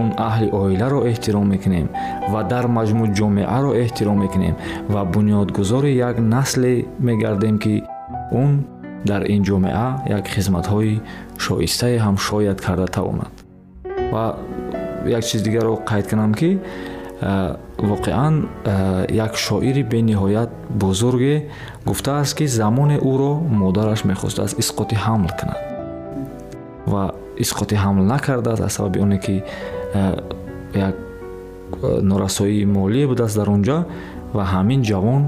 он 0.00 0.08
аҳли 0.28 0.48
оиларо 0.60 1.00
эҳтиром 1.10 1.46
мекунем 1.54 1.86
ва 2.32 2.40
дар 2.52 2.64
маҷмӯъ 2.78 3.06
ҷомеаро 3.18 3.70
эҳтиром 3.82 4.18
мекунем 4.24 4.54
ва 4.92 5.02
бунёдгузори 5.14 5.92
як 6.08 6.16
насле 6.34 6.72
мегардем 7.08 7.56
ки 7.62 7.74
он 8.42 8.50
дар 9.10 9.22
ин 9.34 9.42
ҷомеа 9.48 9.88
як 10.16 10.24
хизматҳои 10.34 10.94
шоистае 11.44 11.96
ҳам 12.04 12.16
шояд 12.26 12.58
карда 12.66 12.86
тавонад 12.96 13.47
ва 14.12 14.36
як 15.06 15.24
чиз 15.24 15.42
дигарро 15.42 15.80
қайд 15.86 16.08
кунам 16.10 16.34
ки 16.34 16.58
воқеан 17.78 18.48
як 19.10 19.36
шоири 19.36 19.82
бениҳоят 19.82 20.50
бузурге 20.70 21.48
гуфтааст 21.86 22.36
ки 22.36 22.46
замоне 22.46 22.98
ӯро 22.98 23.32
модараш 23.50 24.04
мехостааст 24.04 24.58
исқоти 24.58 24.94
ҳамл 24.94 25.30
кунад. 25.38 25.60
Ва 26.86 27.14
исқоти 27.38 27.74
ҳамл 27.74 28.02
накардааст 28.04 28.62
аз 28.62 28.72
сабаби 28.72 29.00
оне 29.00 29.18
ки 29.18 29.42
як 30.74 30.94
норасоии 31.82 32.64
молие 32.64 33.06
будааст 33.06 33.36
дар 33.36 33.50
он 33.50 33.62
ҷо 33.62 33.84
ва 34.32 34.44
ҳамин 34.44 34.82
ҷавон 34.82 35.22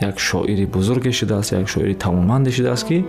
як 0.00 0.18
шоири 0.18 0.66
бузурге 0.66 1.12
шудааст 1.12 1.52
як 1.52 1.68
шоири 1.68 1.94
тавонманде 1.94 2.50
шудааст 2.50 2.86
ки 2.88 3.04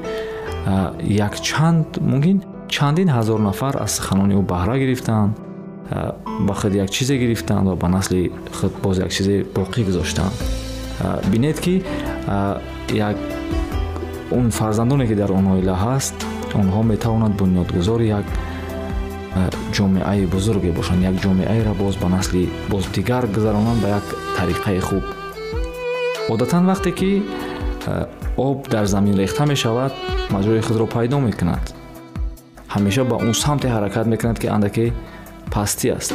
якчанд 1.02 1.88
мумкин 2.02 2.44
чандин 2.70 3.10
ҳазор 3.10 3.40
нафар 3.40 3.76
аз 3.86 3.92
суханони 3.98 4.34
ӯ 4.40 4.42
баҳра 4.54 4.76
гирифтанд 4.84 5.32
ба 6.48 6.54
худ 6.54 6.74
як 6.84 6.90
чизе 6.90 7.16
гирифтанд 7.18 7.68
ва 7.68 7.76
ба 7.76 7.88
насли 7.88 8.32
худ 8.58 8.74
боз 8.84 8.98
як 9.06 9.12
чизе 9.12 9.36
боқӣ 9.58 9.82
гузоштанд 9.88 10.34
бинед 11.32 11.60
ки 11.60 11.84
як 13.10 13.18
он 14.32 14.52
фарзандоне 14.52 15.08
ки 15.08 15.16
дар 15.16 15.32
он 15.32 15.48
оила 15.54 15.76
ҳаст 15.86 16.18
онҳо 16.62 16.82
метавонанд 16.84 17.34
бунёдгузори 17.42 18.08
як 18.20 18.26
ҷомеаи 19.76 20.26
бузурге 20.36 20.72
бошанд 20.72 21.02
як 21.10 21.16
ҷомеаеро 21.24 21.74
боз 21.84 21.96
ба 22.04 22.08
насли 22.10 22.50
боз 22.70 22.84
дигар 22.96 23.24
гузаронанд 23.36 23.82
ба 23.84 23.88
як 23.98 24.06
тариқаи 24.38 24.80
хуб 24.80 25.04
одатан 26.30 26.64
вақте 26.72 26.92
ки 27.00 27.24
об 28.38 28.68
дар 28.74 28.86
замин 28.86 29.16
рехта 29.18 29.46
мешавад 29.46 29.92
маҷрои 30.30 30.62
худро 30.62 30.86
пайдо 30.86 31.20
мекунад 31.20 31.79
ҳамеша 32.74 33.04
ба 33.12 33.16
он 33.26 33.34
самте 33.44 33.68
ҳаракат 33.76 34.06
мекунад 34.14 34.38
ки 34.42 34.48
андаке 34.56 34.86
пастӣ 35.54 35.88
аст. 35.98 36.14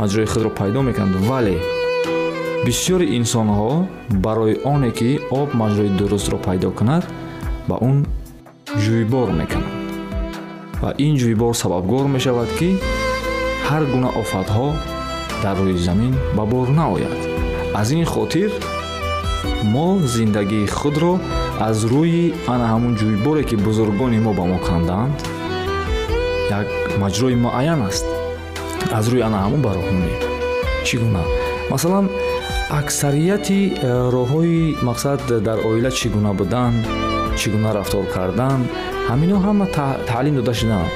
Маҷрои 0.00 0.26
худро 0.32 0.50
пайдо 0.60 0.80
мекунад 0.88 1.14
вале 1.30 1.56
бисёри 2.66 3.06
инсонҳо 3.18 3.70
барои 4.24 4.54
оне 4.72 4.90
ки 4.98 5.10
об 5.40 5.48
маҷрои 5.60 5.90
дурустро 5.98 6.36
пайдо 6.46 6.68
кунад 6.78 7.04
ба 7.68 7.76
он 7.88 7.96
ҷӯйбор 8.82 9.28
мекунанд 9.40 9.72
ва 10.82 10.90
ин 11.06 11.14
ҷӯйбор 11.20 11.54
сабабгор 11.62 12.06
мешавад 12.16 12.50
ки 12.58 12.70
ҳар 13.68 13.82
гуна 13.92 14.10
офатҳо 14.22 14.68
дар 15.42 15.56
рӯи 15.66 15.78
замин 15.86 16.14
ба 16.36 16.44
бор 16.52 16.68
наояд. 16.80 17.20
Аз 17.80 17.88
ин 17.90 18.04
хотир 18.04 18.50
мо 19.74 19.88
зиндагии 20.14 20.66
худро 20.78 21.12
аз 21.60 21.78
рӯи 21.92 22.34
ана 22.52 22.66
ҳамун 22.72 22.92
ҷӯйборе 23.00 23.42
ки 23.48 23.56
бузургони 23.56 24.18
мо 24.26 24.32
ба 24.38 24.44
мо 24.50 24.58
канданд 24.68 25.16
як 26.50 26.68
маҷрои 27.02 27.36
муайян 27.44 27.82
аст. 27.88 28.06
аз 28.98 29.06
рӯи 29.12 29.22
ана 29.28 29.38
ҳамун 29.44 29.60
ба 29.66 29.70
роҳ 29.76 29.88
монем 29.96 30.20
чӣ 30.86 30.96
гуна? 31.02 31.22
Масалан 31.72 32.06
аксарияти 32.80 33.60
э, 33.68 33.74
роҳҳои 34.16 34.58
мақсад 34.88 35.20
дар 35.46 35.58
оила 35.68 35.90
чӣ 35.98 36.08
гуна 36.14 36.32
будан 36.40 36.72
чӣ 37.38 37.46
гуна 37.54 37.70
рафтор 37.78 38.04
кардан 38.14 38.60
ҳамино 39.10 39.36
ҳама 39.46 39.66
таълим 40.10 40.34
дода 40.40 40.54
шуданд 40.60 40.90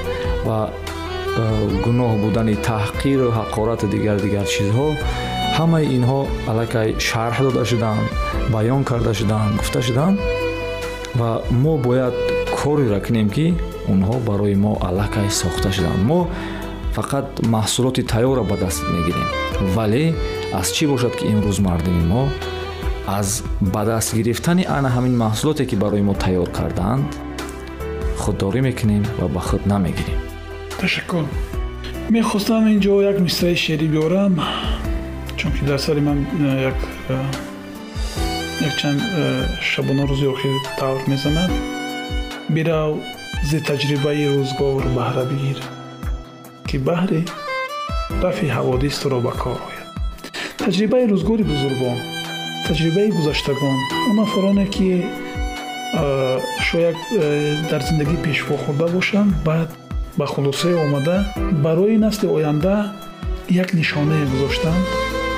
ва 0.47 0.59
э, 0.71 1.43
гуноҳ 1.85 2.11
будани 2.23 2.55
таҳқиру 2.69 3.27
ҳақорату 3.37 3.85
дигар 3.93 4.17
дигар 4.25 4.45
чизҳо 4.53 4.87
ҳамаи 5.57 5.85
инҳо 5.97 6.21
аллакай 6.51 6.89
шарҳ 7.07 7.37
дода 7.47 7.63
шуданд 7.71 8.05
баён 8.53 8.81
карда 8.89 9.11
шуданд 9.19 9.51
гуфта 9.59 9.79
шуданд 9.87 10.17
ва 11.15 11.41
мо 11.51 11.77
бояд 11.77 12.13
кореро 12.57 12.99
кунем 12.99 13.29
ки 13.29 13.53
онҳо 13.87 14.19
барои 14.19 14.55
мо 14.55 14.77
аллакай 14.87 15.29
сохта 15.29 15.71
шуданд. 15.71 16.03
Мо 16.03 16.27
фақат 16.95 17.27
маҳсулоти 17.55 18.01
тайёрро 18.13 18.43
ба 18.43 18.55
даст 18.57 18.83
мегирем. 18.93 19.27
Вале 19.75 20.13
аз 20.53 20.67
чӣ 20.75 20.87
бошад 20.87 21.13
ки 21.15 21.25
имрӯз 21.33 21.59
мардуми 21.67 22.03
мо 22.13 22.23
аз 23.07 23.43
ба 23.73 23.85
даст 23.85 24.15
гирифтани 24.17 24.63
ана 24.77 24.89
ҳамин 24.95 25.15
маҳсулоте 25.23 25.63
ки 25.69 25.75
барои 25.83 26.01
мо 26.01 26.13
тайёр 26.13 26.49
кардаанд 26.57 27.05
худдорӣ 28.21 28.61
мекунем 28.67 29.03
ва 29.19 29.27
ба 29.35 29.41
худ 29.47 29.63
намегирем. 29.65 30.19
Ташаккур. 30.79 31.25
Мехостам 32.09 32.67
ин 32.67 32.79
ҷо 32.85 32.93
як 33.11 33.17
мисраи 33.19 33.55
шеърӣ 33.55 33.87
биёрам 33.93 34.33
чунки 35.37 35.63
дар 35.65 35.79
сари 35.79 36.01
ман 36.01 36.25
э, 36.39 36.61
як 36.69 36.75
э, 37.09 37.46
якчанд 38.61 39.01
э, 39.01 39.45
шабона 39.61 40.03
рӯзи 40.09 40.27
охир 40.33 40.55
тавр 40.79 41.01
мезанад 41.07 41.51
бирав 42.49 42.95
зи 43.49 43.59
таҷрибаи 43.69 44.25
рӯзгор 44.35 44.83
баҳра 44.97 45.23
бигир 45.31 45.59
ки 46.67 46.77
баҳре 46.87 47.21
рафъи 48.23 48.49
ҳаводис 48.57 48.95
туро 49.01 49.19
ба 49.27 49.31
кор 49.41 49.59
ояд. 49.69 49.87
Таҷрибаи 50.63 51.05
рӯзгори 51.11 51.43
бузургон 51.51 51.97
таҷрибаи 52.67 53.09
гузаштагон 53.17 53.77
он 54.09 54.15
нафароне 54.21 54.65
ки 54.75 55.05
шояд 56.67 56.97
дар 57.71 57.81
зиндагӣ 57.87 58.17
пешво 58.25 58.55
хӯрда 58.63 58.87
бошанд 58.95 59.31
баъд 59.47 59.69
ба 60.17 60.25
хулосае 60.25 60.75
омада 60.85 61.17
барои 61.65 61.97
насли 61.97 62.27
оянда 62.27 62.75
як 63.49 63.73
нишонае 63.73 64.25
гузоштанд 64.31 64.83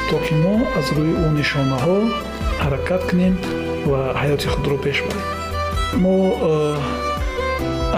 то 0.10 0.16
ки 0.26 0.34
мо 0.44 0.56
аз 0.80 0.88
рӯи 0.98 1.14
ӯ 1.26 1.28
нишонаҳо 1.38 1.98
ҳаракат 2.64 3.02
кунем 3.10 3.34
ва 3.90 4.00
ҳаёти 4.22 4.48
худро 4.54 4.78
пеш 4.86 4.98
барем. 5.06 5.26
Мо 6.04 6.16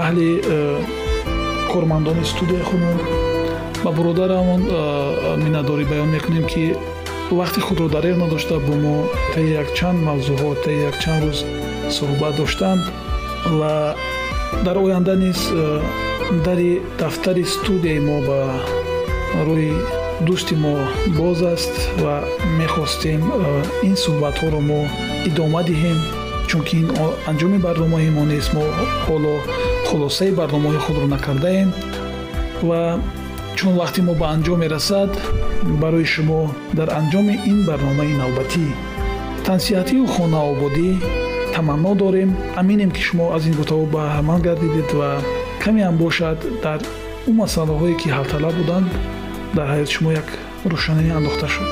аҳли 0.03 0.29
кормандони 1.73 2.23
студияи 2.31 2.63
худро 2.69 2.93
ба 3.83 3.91
бародарамон 3.97 4.61
миннатдорӣ 5.43 5.85
баён 5.91 6.09
мекунем 6.15 6.45
ки 6.51 6.63
вақти 7.39 7.59
худро 7.67 7.87
дареғ 7.95 8.15
надошта 8.23 8.55
бо 8.67 8.73
мо 8.83 8.95
таи 9.33 9.47
якчанд 9.61 9.99
мавзӯъҳо 10.07 10.51
таи 10.63 10.77
якчанд 10.89 11.21
рӯз 11.25 11.39
суҳбат 11.97 12.33
доштанд 12.41 12.83
ва 13.59 13.73
дар 14.65 14.77
оянда 14.83 15.15
низ 15.23 15.39
дари 16.45 16.71
дафтари 16.99 17.43
студияи 17.55 17.99
мо 18.07 18.17
ба 18.27 18.39
рӯи 19.47 19.73
дӯсти 20.27 20.55
мо 20.63 20.75
боз 21.19 21.39
аст 21.53 21.73
ва 22.03 22.15
мехостем 22.59 23.21
ин 23.89 23.95
суҳбатҳоро 24.03 24.61
мо 24.69 24.81
идома 25.29 25.61
диҳем 25.69 25.99
чунки 26.49 26.73
ин 26.81 26.87
анҷоми 27.29 27.59
барномаи 27.65 28.09
мо 28.17 28.23
нест 28.31 28.49
мо 28.55 28.65
ҳоло 29.05 29.33
хулосаи 29.87 30.31
барномаҳои 30.39 30.83
худро 30.85 31.05
накардаем 31.15 31.69
ва 32.69 32.81
чун 33.57 33.73
вақти 33.81 34.01
мо 34.07 34.13
ба 34.21 34.25
анҷом 34.35 34.57
мерасад 34.63 35.11
барои 35.81 36.07
шумо 36.13 36.39
дар 36.77 36.89
анҷоми 36.99 37.35
ин 37.51 37.59
барномаи 37.69 38.13
навбатӣ. 38.21 38.65
Тансиҳатию 39.47 40.05
хонаободӣ 40.13 40.89
таманно 41.53 41.91
дорем. 42.03 42.29
Аминем 42.61 42.91
ки 42.95 43.01
шумо 43.07 43.25
аз 43.35 43.43
ин 43.49 43.53
гуфтагӯ 43.59 43.85
баҳраманд 43.95 44.41
гардидед 44.47 44.89
ва 44.99 45.09
каме 45.63 45.81
ҳам 45.87 45.95
бошад. 46.03 46.37
Дар 46.63 46.79
он 47.27 47.35
масъалаҳое 47.41 47.95
ки 48.01 48.07
ҳалталаб 48.17 48.53
буданд 48.59 48.87
дар 49.55 49.67
ҳаёти 49.73 49.91
шумо 49.95 50.11
як 50.21 50.27
рӯшанӣ 50.71 51.05
андохта 51.17 51.47
шуд. 51.53 51.71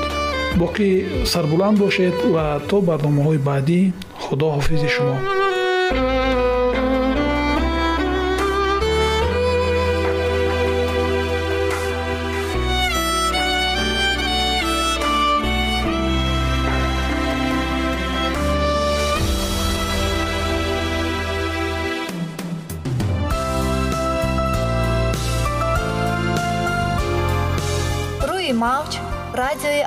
Боқӣ 0.60 0.88
сарбуланд 1.32 1.76
бошед 1.82 2.16
ва 2.34 2.44
то 2.68 2.76
барномаҳои 2.88 3.40
баъдӣ 3.48 3.80
худо 4.24 4.46
ҳофизи 4.56 4.88
шумо 4.96 5.16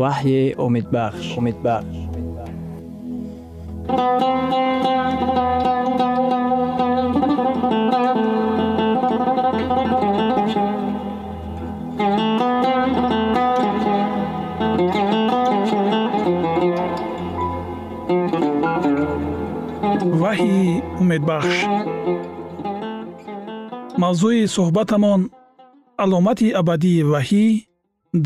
ваҳйи 0.00 0.54
умидбахш. 0.64 1.24
Умидбахш. 1.38 1.96
Ваҳйи 20.22 20.82
умедбахш 21.00 21.56
мавзӯи 24.02 24.42
суҳбатамон 24.54 25.20
аломати 26.04 26.48
абадии 26.60 27.02
ваҳӣ 27.12 27.46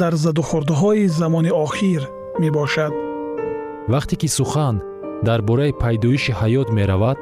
дар 0.00 0.14
задухӯрдҳои 0.24 1.06
замони 1.20 1.52
охир 1.64 2.02
мебошад. 2.42 2.92
Вақте 3.92 4.14
ки 4.20 4.28
сухан 4.36 4.76
дар 5.26 5.40
бораи 5.48 5.72
пайдоиши 5.82 6.32
ҳаёт 6.40 6.68
меравад 6.78 7.18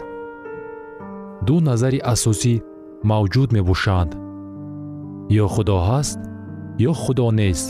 ду 1.46 1.56
назари 1.68 2.00
асосӣ 2.14 2.54
мавҷуд 3.10 3.48
мебошанд. 3.56 4.10
Ё 5.42 5.46
худо 5.54 5.76
ҳаст 5.88 6.20
ё 6.90 6.92
худо 7.02 7.26
нест 7.40 7.68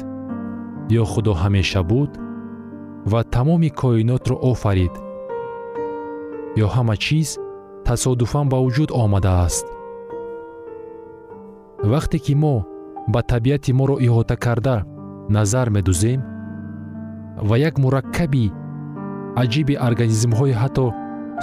ё 1.01 1.05
худо 1.13 1.33
ҳамеша 1.43 1.83
буд 1.91 2.11
ва 3.11 3.21
тамоми 3.35 3.71
коинотро 3.81 4.37
офарид. 4.53 4.95
Ё 6.65 6.67
ҳама 6.75 6.97
чиз 7.05 7.29
тасодуфан 7.87 8.47
ба 8.53 8.59
вуҷуд 8.65 8.91
омадааст. 9.05 9.67
Вақте 11.93 12.19
ки 12.25 12.35
мо 12.43 12.57
ба 13.13 13.21
табиати 13.31 13.73
моро 13.79 13.97
иҳота 14.07 14.37
карда 14.45 14.77
назар 15.37 15.67
медӯзем 15.77 16.21
ва 17.49 17.57
як 17.69 17.75
мураккаби 17.83 18.47
аҷиби 19.43 19.75
организмҳои 19.89 20.59
ҳатто 20.61 20.87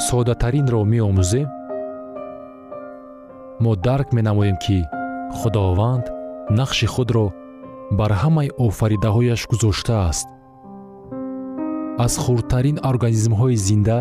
содатаринро 0.07 0.81
меомӯзем 0.93 1.47
мо 3.63 3.71
дарк 3.87 4.07
менамоем 4.17 4.57
ки 4.63 4.79
худованд 5.39 6.05
нақши 6.59 6.87
худро 6.93 7.27
бар 7.99 8.11
ҳамаи 8.21 8.53
офаридаҳояш 8.67 9.41
гузоштааст 9.51 10.27
аз 12.05 12.13
хурдтарин 12.23 12.77
организмҳои 12.91 13.57
зинда 13.67 13.99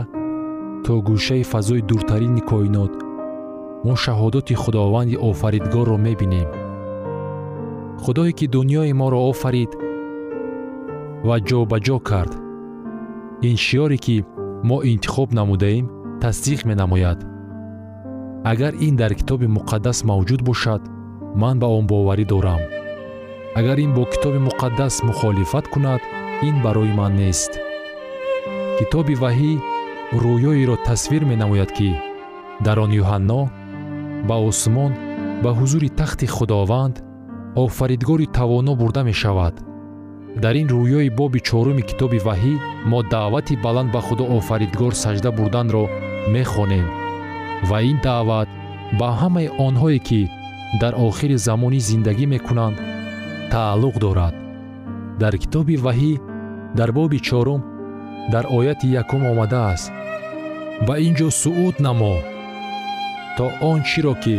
то 0.85 0.93
гӯшаи 1.09 1.43
фазои 1.53 1.87
дуртарини 1.91 2.43
коинот 2.51 2.93
мо 3.87 3.95
шаҳодати 4.05 4.55
худованди 4.63 5.17
офаридгорро 5.31 5.97
мебинем 6.07 6.49
худое 8.03 8.33
ки 8.39 8.47
дуньёи 8.47 8.93
моро 9.01 9.21
офарид 9.31 9.73
ва 11.29 11.37
ҷобаҷо 11.49 11.99
кард. 12.09 12.33
Ин 13.49 13.57
шиёре 13.65 13.99
ки 14.05 14.17
мо 14.69 14.79
интихоб 14.91 15.29
намудаем 15.39 15.87
тасдиқ 16.23 16.61
менамояд. 16.71 17.19
Агар 18.51 18.75
ин 18.87 18.95
дар 19.01 19.13
китоби 19.19 19.47
муқаддас 19.57 19.99
мавҷуд 20.11 20.41
бошад 20.49 20.83
ман 21.41 21.57
ба 21.59 21.67
он 21.79 21.85
боварӣ 21.87 22.25
дорам. 22.33 22.63
Агар 23.59 23.79
ин 23.85 23.93
бо 23.97 24.03
китоби 24.13 24.41
муқаддас 24.49 24.95
мухолифат 25.09 25.67
кунад 25.73 26.03
ин 26.49 26.57
барои 26.65 26.93
ман 27.01 27.13
нест. 27.17 27.53
Китоби 28.79 29.15
ваҳӣ 29.23 29.53
рӯёеро 30.23 30.77
тасвир 30.87 31.23
менамояд 31.31 31.71
ки 31.77 31.91
дар 32.65 32.79
он 32.85 32.91
юҳанно 33.03 33.41
ба 34.29 34.37
осмон 34.49 34.93
ба 35.43 35.51
ҳузури 35.59 35.89
тахти 36.01 36.27
худованд 36.37 36.97
офаридгори 37.57 38.27
тавоно 38.27 38.75
бурда 38.75 39.03
мешавад. 39.03 39.55
Дар 40.42 40.55
ин 40.61 40.69
рӯёи 40.69 41.09
боби 41.19 41.40
чоруми 41.49 41.83
китоби 41.88 42.19
ваҳӣ 42.27 42.55
мо 42.90 43.01
даъвати 43.12 43.55
баланд 43.64 43.90
ба 43.95 44.01
худо 44.07 44.25
офаридгор 44.37 44.92
сажда 45.03 45.31
бурданро 45.38 45.85
мехонем. 46.35 46.87
Ва 47.69 47.79
ин 47.90 47.99
даъват 48.07 48.49
ба 48.99 49.09
ҳамаи 49.21 49.53
онҳое 49.66 49.99
ки 50.09 50.23
дар 50.81 50.92
охири 51.07 51.37
замонӣ 51.47 51.81
зиндагӣ 51.88 52.27
мекунанд 52.35 52.77
тааллуқ 53.53 53.97
дорад. 54.05 54.35
Дар 55.21 55.35
китоби 55.42 55.77
ваҳӣ 55.85 56.12
дар 56.79 56.90
боби 56.99 57.19
чорум 57.29 57.62
дар 58.33 58.45
ояти 58.59 58.87
якум 59.03 59.23
омадааст. 59.33 59.92
Ба 60.87 60.95
ин 61.07 61.14
ҷо 61.19 61.29
суъуд 61.40 61.77
намо 61.87 62.14
то 63.37 63.45
он 63.71 63.79
чиро 63.88 64.14
ки 64.25 64.37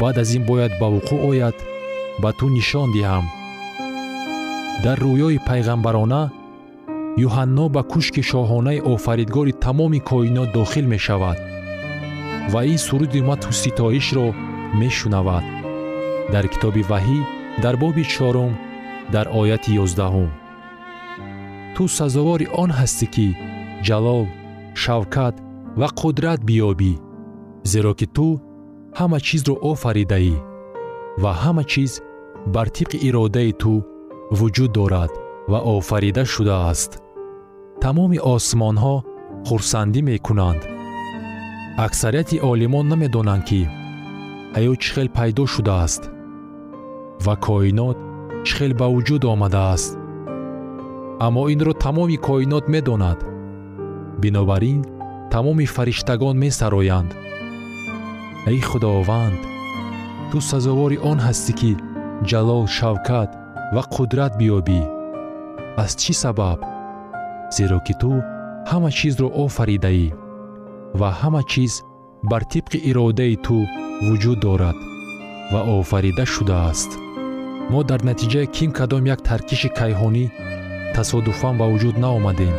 баъд 0.00 0.16
аз 0.22 0.30
ин 0.36 0.44
бояд 0.48 0.72
ба 0.80 0.86
вуқӯъ 0.94 1.18
ояд 1.30 1.56
ба 2.22 2.30
ту 2.38 2.46
нишон 2.56 2.88
диҳам. 2.96 3.26
Дар 4.84 4.98
рӯёи 5.04 5.38
пайғамбарона 5.48 6.22
юҳанно 7.26 7.64
ба 7.74 7.82
кушки 7.92 8.22
шоҳонаи 8.30 8.84
офаридгори 8.92 9.52
тамоми 9.64 10.00
коинот 10.10 10.48
дохил 10.58 10.86
мешавад 10.94 11.38
ва 12.52 12.60
ин 12.72 12.78
суруди 12.86 13.20
матҳу 13.30 13.52
ситоишро 13.62 14.26
мешунавад. 14.80 15.44
Дар 16.32 16.44
китоби 16.52 16.82
ваҳӣ 16.90 17.18
дар 17.62 17.74
боби 17.82 18.04
чорум 18.14 18.52
дар 19.14 19.26
ояти 19.40 19.70
ёздаҳум. 19.84 20.30
Ту 21.74 21.82
сазовори 21.98 22.46
он 22.62 22.70
ҳастӣ 22.78 23.06
ки 23.14 23.28
ҷалол 23.86 24.24
шавкат 24.82 25.34
ва 25.80 25.88
қудрат 26.00 26.40
биёбӣ 26.48 26.92
зеро 27.72 27.92
ки 27.98 28.06
ту 28.16 28.28
ҳама 28.98 29.18
чизро 29.26 29.54
офаридаӣ 29.70 30.36
ва 31.18 31.32
ҳама 31.42 31.64
чиз 31.72 31.92
бар 32.54 32.66
тибқи 32.76 32.98
иродаи 33.08 33.52
ту 33.62 33.72
вуҷуд 34.38 34.70
дорад 34.78 35.12
ва 35.50 35.58
офарида 35.76 36.24
шудааст. 36.34 36.92
Тамоми 37.82 38.18
осмонҳо 38.34 38.96
хурсандӣ 39.46 40.00
мекунанд. 40.10 40.62
Аксарияти 41.86 42.36
олимон 42.50 42.84
намедонанд 42.92 43.44
ки 43.48 43.62
ҳаёт 44.56 44.78
чӣ 44.82 44.90
хел 44.94 45.08
пайдо 45.16 45.44
шудааст 45.54 46.02
ва 47.24 47.34
коинот 47.46 47.98
чӣ 48.46 48.52
хел 48.56 48.72
ба 48.80 48.86
вуҷуд 48.94 49.22
омадааст. 49.32 49.92
Аммо 51.26 51.42
инро 51.52 51.72
тамоми 51.84 52.16
коинот 52.26 52.64
медонад. 52.74 53.20
Бинобар 54.22 54.62
ин 54.72 54.80
тамоми 55.32 55.66
фариштагон 55.74 56.36
месароянд. 56.44 57.10
Эй 58.52 58.60
худованд 58.68 59.49
ту 60.30 60.38
сазовори 60.50 60.98
он 61.10 61.18
ҳастӣ 61.26 61.52
ки 61.60 61.70
ҷалол 62.30 62.64
шавкат 62.78 63.30
ва 63.74 63.82
қудрат 63.94 64.32
биёбӣ. 64.40 64.80
Аз 65.82 65.90
чӣ 66.00 66.12
сабаб? 66.22 66.60
Зеро 67.56 67.78
ки 67.86 67.94
ту 68.00 68.10
ҳама 68.70 68.90
чизро 68.98 69.28
офаридаӣ 69.44 70.08
ва 71.00 71.08
ҳама 71.20 71.42
чиз 71.52 71.72
бар 72.30 72.42
тибқи 72.52 72.78
иродаи 72.90 73.36
ту 73.46 73.56
вуҷуд 74.06 74.38
дорад 74.44 74.78
ва 75.52 75.60
офарида 75.78 76.24
шудааст. 76.34 76.90
Мо 77.72 77.80
дар 77.90 78.00
натиҷаи 78.08 78.52
ким 78.56 78.70
кадом 78.78 79.04
як 79.14 79.20
таркиши 79.28 79.68
кайҳонӣ 79.78 80.24
тасодуфан 80.94 81.54
ба 81.60 81.66
вуҷуд 81.72 81.96
наомадем. 82.04 82.54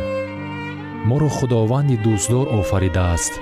Моро 1.08 1.28
худованди 1.36 1.96
дӯстдор 2.04 2.46
офаридааст 2.60 3.34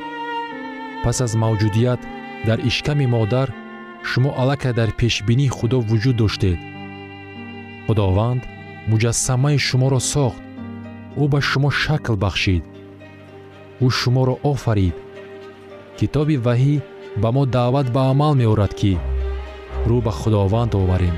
пас 1.02 1.18
аз 1.26 1.32
мавҷудият 1.42 2.00
дар 2.48 2.58
ишками 2.70 3.06
модар 3.14 3.48
шумо 4.08 4.30
аллакай 4.40 4.72
дар 4.72 4.90
пешбинии 5.00 5.54
худо 5.56 5.78
вуҷуд 5.88 6.16
доштед. 6.16 6.58
Худованд 7.86 8.42
муҷассамаи 8.90 9.58
шуморо 9.66 10.00
сохт. 10.12 10.42
Ӯ 11.22 11.24
ба 11.32 11.40
шумо 11.40 11.70
шакл 11.82 12.16
бахшид. 12.24 12.64
Ӯ 13.84 13.86
шуморо 13.98 14.34
офарид. 14.52 14.96
Китоби 15.98 16.36
ваҳӣ 16.46 16.76
ба 17.22 17.28
мо 17.36 17.42
даъват 17.54 17.86
ба 17.94 18.02
амал 18.12 18.34
меорад 18.40 18.72
ки 18.80 18.92
рӯ 19.88 19.98
ба 20.06 20.12
худованд 20.20 20.72
оварем 20.82 21.16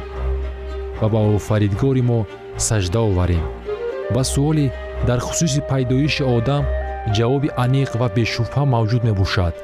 ва 1.01 1.09
ба 1.09 1.21
офаридгори 1.37 2.03
мо 2.11 2.19
сажда 2.57 3.01
оварем. 3.01 3.45
Ба 4.15 4.23
суоле 4.25 4.67
дар 5.07 5.21
хусуси 5.27 5.61
пайдоиши 5.71 6.23
одам 6.37 6.65
ҷавоби 7.17 7.49
аниқ 7.65 7.91
ва 8.01 8.09
бешубҳа 8.17 8.63
мавҷуд 8.75 9.03
мебошад. 9.09 9.55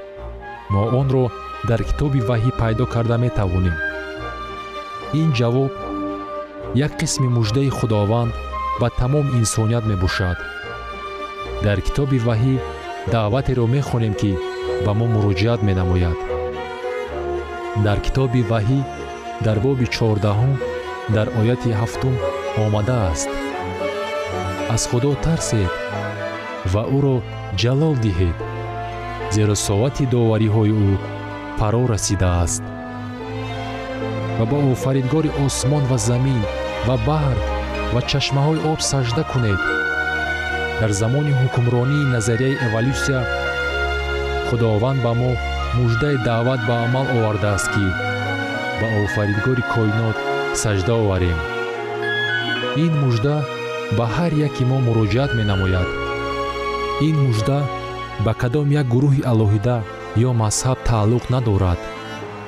Мо 0.72 0.82
онро 1.00 1.24
дар 1.68 1.80
китоби 1.88 2.20
ваҳӣ 2.28 2.50
пайдо 2.60 2.84
карда 2.94 3.16
метавонем. 3.24 3.76
Ин 5.20 5.28
ҷавоб 5.38 5.72
як 6.86 6.92
қисми 7.00 7.28
муждаи 7.36 7.70
худованд 7.78 8.32
ба 8.80 8.88
тамом 9.00 9.26
инсоният 9.40 9.84
мебошад. 9.90 10.38
Дар 11.64 11.78
китоби 11.86 12.18
ваҳӣ 12.28 12.54
даъватеро 13.12 13.66
мехонем 13.66 14.14
ки 14.20 14.32
ба 14.84 14.92
мо 14.98 15.06
муроҷиат 15.14 15.60
менамояд. 15.68 16.18
Дар 17.86 17.98
китоби 18.06 18.42
ваҳӣ 18.52 18.80
дар 19.46 19.58
боби 19.64 19.86
чордаҳум 19.96 20.52
дар 21.14 21.26
ояти 21.40 21.70
ҳафтум 21.80 22.14
омадааст 22.64 23.30
аз 24.74 24.82
худо 24.90 25.10
тарсед 25.24 25.70
ва 26.72 26.82
ӯро 26.96 27.16
ҷалол 27.60 27.96
диҳед 28.04 28.36
зеро 29.34 29.54
соати 29.66 30.04
довариҳои 30.14 30.72
ӯ 30.88 30.92
фаро 31.58 31.86
расидааст. 31.92 32.62
Ва 34.38 34.44
ба 34.50 34.58
офаридгори 34.72 35.30
осмон 35.44 35.84
ва 35.90 35.98
замин 36.08 36.42
ва 36.86 36.96
баҳр 37.08 37.38
ва 37.94 38.00
чашмаҳои 38.10 38.64
об 38.70 38.80
сажда 38.90 39.22
кунед. 39.32 39.60
Дар 40.80 40.90
замони 41.00 41.32
ҳукмронии 41.40 42.10
назарияи 42.14 42.60
эволюсия 42.66 43.20
худованд 44.48 45.00
ба 45.06 45.12
мо 45.20 45.30
муждаи 45.78 46.16
даъват 46.28 46.60
ба 46.68 46.74
амал 46.86 47.06
овардааст 47.16 47.68
ки 47.74 47.86
ба 48.80 48.86
офаридгори 49.04 49.64
коинот 49.74 50.16
сажда 50.62 50.94
оварем. 51.02 51.38
Ин 52.84 52.92
мужда 53.02 53.36
ба 53.98 54.06
ҳар 54.16 54.32
яке 54.46 54.64
мо 54.70 54.78
муроҷиат 54.86 55.30
менамояд. 55.38 55.88
Ин 57.08 57.16
мужда 57.26 57.58
ба 58.24 58.32
кадом 58.40 58.68
як 58.80 58.86
гурӯҳи 58.94 59.22
алоҳида 59.32 59.76
ё 60.26 60.30
мазҳаб 60.42 60.78
тааллуқ 60.88 61.24
надорад. 61.34 61.80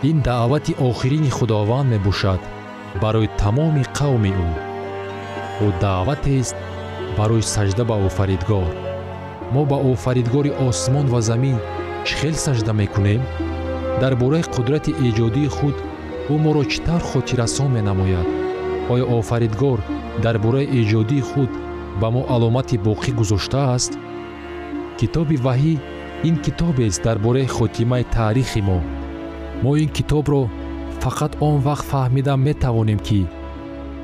Ин 0.08 0.16
даъвати 0.28 0.72
охирини 0.88 1.30
худованд 1.36 1.90
мебошад 1.92 2.40
барои 3.02 3.28
тамоми 3.40 3.84
қавми 3.98 4.32
ӯ. 4.46 4.50
Ӯ 5.64 5.68
даъватест 5.82 6.56
барои 7.18 7.42
сажда 7.54 7.84
ба 7.90 7.96
офаридгор. 8.08 8.70
Мо 9.54 9.62
ба 9.70 9.76
офаридгори 9.92 10.50
осмон 10.68 11.06
ва 11.12 11.20
замин 11.28 11.58
чӣ 12.06 12.12
хел 12.20 12.34
сажда 12.46 12.72
мекунем? 12.80 13.22
Дар 14.00 14.12
бораи 14.22 14.44
қудрати 14.54 14.92
эҷодии 15.08 15.52
худ 15.56 15.76
ӯ 16.32 16.34
моро 16.44 16.62
чӣ 16.70 16.78
тавр 16.86 17.02
хотиррасон 17.10 17.68
менамояд? 17.76 18.28
Оё 18.92 19.04
офаридгор 19.18 19.78
дар 20.24 20.36
бораи 20.44 20.70
эҷодии 20.80 21.26
худ 21.30 21.50
ба 22.00 22.08
мо 22.14 22.22
аломати 22.34 22.76
боқӣ 22.86 23.10
гузоштааст 23.18 23.92
китоби 24.98 25.36
ваҳӣ 25.46 25.74
ин 26.24 26.36
китобест 26.36 27.02
дар 27.02 27.18
бораи 27.18 27.46
хотимаи 27.46 28.04
таърихи 28.04 28.62
мо. 28.62 28.80
Мо 29.62 29.76
ин 29.76 29.88
китобро 29.88 30.48
фақат 31.02 31.32
он 31.40 31.56
вақт 31.66 31.84
фаҳмида 31.90 32.34
метавонем 32.36 32.98
ки 32.98 33.26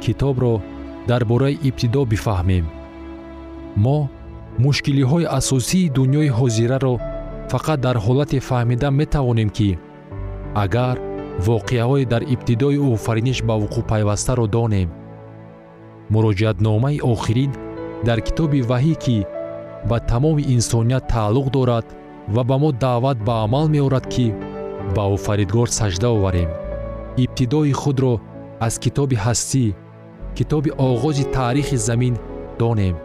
китобро 0.01 0.63
дар 1.09 1.25
бораи 1.25 1.59
ибтидо 1.69 2.03
бифаҳмем. 2.13 2.67
Мо 3.77 3.99
мушкилиҳои 4.65 5.31
асосии 5.39 5.93
дуньёи 5.97 6.31
ҳозираро 6.39 6.95
фақат 7.53 7.79
дар 7.87 7.97
ҳолате 8.07 8.39
фаҳмида 8.49 8.89
метавонем 9.01 9.51
ки 9.57 9.79
агар 10.65 10.97
воқеаҳое 11.49 12.05
дар 12.13 12.23
ибтидои 12.35 12.79
офариниш 12.95 13.39
ба 13.49 13.55
вуқӯъ 13.63 13.83
пайвастаро 13.91 14.47
донем. 14.57 14.89
Муроҷиатномаи 16.13 17.03
охирин 17.13 17.53
дар 18.07 18.19
китоби 18.27 18.61
ваҳӣ 18.71 18.95
ки 19.05 19.17
ба 19.89 19.97
тамоми 20.11 20.43
инсоният 20.55 21.05
тааллуқ 21.13 21.47
дорад 21.57 21.87
ва 22.29 22.45
ба 22.45 22.59
мо 22.59 22.73
даъват 22.73 23.19
ба 23.27 23.35
амал 23.45 23.69
меорад 23.69 24.07
ки 24.07 24.35
ба 24.95 25.03
офаридгор 25.15 25.69
сажда 25.69 26.09
оварем. 26.09 26.51
Ибтидои 27.17 27.73
худро 27.73 28.21
аз 28.61 28.79
китоби 28.79 29.17
ҳастӣ 29.25 29.75
китоби 30.37 30.71
оғози 30.89 31.25
таърихи 31.35 31.77
замин 31.77 32.15
донем. 32.59 32.97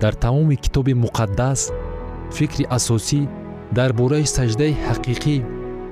Дар 0.00 0.14
тамоми 0.14 0.56
китоби 0.56 0.94
муқаддас 1.04 1.60
фикри 2.36 2.64
асосӣ 2.76 3.20
дар 3.76 3.90
бораи 3.92 4.26
саҷдаи 4.36 4.78
ҳақиқӣ 4.86 5.36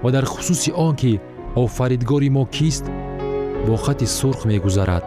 ва 0.03 0.09
дар 0.15 0.25
хусуси 0.33 0.71
он 0.87 0.95
ки 1.01 1.21
офаридгори 1.63 2.31
мо 2.37 2.45
кист 2.47 2.85
бо 3.67 3.77
хати 3.77 4.07
сурх 4.07 4.45
мегузарад. 4.45 5.05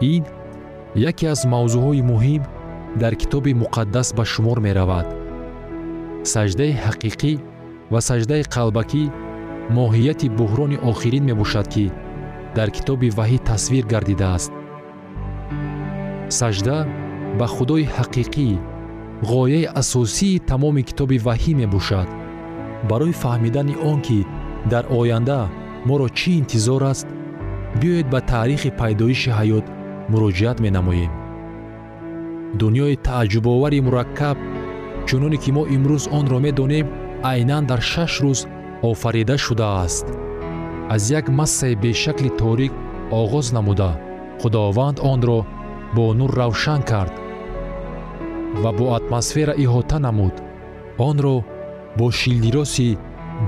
Ин 0.00 0.22
яке 1.10 1.26
аз 1.34 1.40
мавзӯъҳои 1.52 2.02
муҳим 2.10 2.42
дар 3.00 3.14
китоби 3.14 3.52
муқаддас 3.62 4.14
ба 4.16 4.24
шумор 4.32 4.58
меравад. 4.66 5.06
Саҷдаи 6.32 6.72
ҳақиқӣ 6.84 7.32
ва 7.92 8.00
саҷдаи 8.08 8.42
қалбакӣ 8.54 9.04
моҳияти 9.76 10.28
буҳрони 10.38 10.78
охирин 10.90 11.24
мебошад 11.30 11.66
ки 11.74 11.86
дар 12.56 12.68
китоби 12.76 13.08
ваҳӣ 13.18 13.38
тасвир 13.48 13.84
гардидааст. 13.92 14.52
Саҷда 16.38 16.76
ба 17.38 17.46
худои 17.54 17.84
ҳақиқӣ 17.96 18.48
ғояи 19.30 19.70
асосии 19.80 20.42
тамоми 20.50 20.82
китоби 20.88 21.16
ваҳӣ 21.26 21.52
мебошад. 21.62 22.08
Барои 22.90 23.14
фаҳмидани 23.22 23.74
он 23.90 23.98
ки 24.06 24.18
дар 24.72 24.84
оянда 24.98 25.40
моро 25.88 26.08
чӣ 26.18 26.30
интизор 26.40 26.82
аст 26.92 27.06
биёед 27.80 28.06
ба 28.12 28.20
таърихи 28.30 28.70
пайдоиши 28.80 29.30
ҳаёт 29.38 29.66
муроҷиат 30.12 30.58
менамоем 30.66 31.23
дуньёи 32.60 32.96
тааҷҷубовари 33.06 33.80
мураккаб 33.86 34.36
чуноне 35.08 35.38
ки 35.42 35.50
мо 35.56 35.62
имрӯз 35.76 36.04
онро 36.18 36.38
медонем 36.46 36.86
айнан 37.30 37.64
дар 37.70 37.80
шаш 37.92 38.12
рӯз 38.24 38.40
офарида 38.90 39.36
шудааст. 39.44 40.06
Аз 40.94 41.02
як 41.18 41.26
массаи 41.38 41.74
бешакли 41.82 42.30
торик 42.40 42.72
оғоз 43.20 43.46
намуда 43.56 43.90
худованд 44.40 44.98
онро 45.12 45.38
бо 45.96 46.04
нур 46.18 46.30
равшан 46.40 46.82
кард 46.90 47.14
ва 48.62 48.70
бо 48.78 48.84
атмосфера 48.98 49.54
иҳота 49.64 49.98
намуд. 50.06 50.34
Онро 51.08 51.36
бо 51.98 52.06
шилдироси 52.18 52.88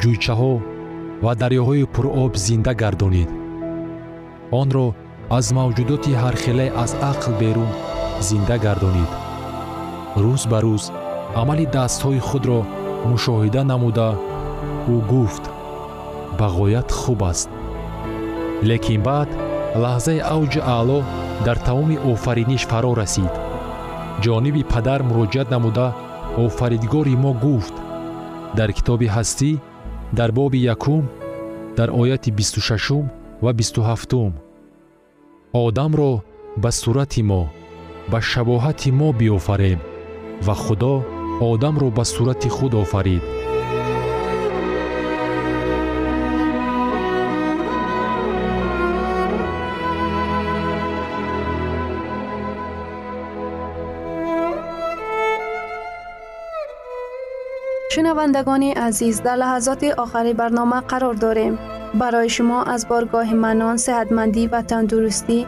ҷӯйчаҳо 0.00 0.54
ва 1.24 1.32
дарёҳои 1.40 1.84
пуроб 1.94 2.32
зинда 2.44 2.72
гардонид 2.82 3.30
онро 4.60 4.86
аз 5.38 5.46
мавҷудоти 5.58 6.12
ҳархелае 6.22 6.70
аз 6.84 6.92
ақл 7.10 7.32
берун 7.42 7.70
зинда 8.20 8.56
гардонид. 8.58 9.10
Рӯз 10.22 10.42
ба 10.50 10.58
рӯз 10.64 10.84
амали 11.40 11.66
дастҳои 11.76 12.20
худро 12.28 12.60
мушоҳида 13.10 13.62
намуда 13.72 14.08
ӯ 14.94 14.96
гуфт 15.12 15.44
ба 16.38 16.46
ғоят 16.56 16.88
хуб 17.00 17.20
аст 17.32 17.50
лекин 18.68 19.00
баъд 19.08 19.30
лаҳзаи 19.82 20.24
авҷи 20.36 20.60
аъло 20.76 20.98
дар 21.46 21.58
тамоми 21.66 21.96
офариниш 22.12 22.62
фаро 22.70 22.92
расид. 23.00 23.32
Ҷониби 24.24 24.62
падар 24.72 25.00
муроҷиат 25.08 25.48
намуда 25.54 25.88
офаридгори 26.44 27.14
мо 27.24 27.32
гуфт 27.44 27.74
дар 28.58 28.70
китоби 28.76 29.06
ҳастӣ 29.16 29.50
дар 30.18 30.30
боби 30.38 30.58
якум 30.74 31.04
дар 31.78 31.88
ояти 32.00 32.30
бисту 32.38 32.60
шашум 32.68 33.04
ва 33.44 33.50
бисту 33.58 33.80
ҳафтум. 33.88 34.32
Одамро 35.64 36.12
ба 36.62 36.70
сурати 36.80 37.22
мо 37.30 37.42
ба 38.11 38.19
шабоҳати 38.31 38.89
мо 38.99 39.09
биёфарем 39.19 39.79
ва 40.45 40.55
худо 40.63 40.93
одамро 41.49 41.89
ба 41.97 42.03
сурати 42.05 42.49
худ 42.55 42.73
офарид 42.83 43.23
شنوندگان 57.95 58.63
عزیز 58.63 59.21
در 59.21 59.35
لحظات 59.35 59.83
آخری 59.83 60.33
برنامه 60.33 60.81
قرار 60.81 61.13
داریم 61.13 61.59
برای 61.93 62.29
شما 62.29 62.63
از 62.63 62.87
بارگاه 62.87 63.33
منان 63.33 63.77
صحتمندی 63.77 64.47
و 64.47 64.61
تندرستی 64.61 65.47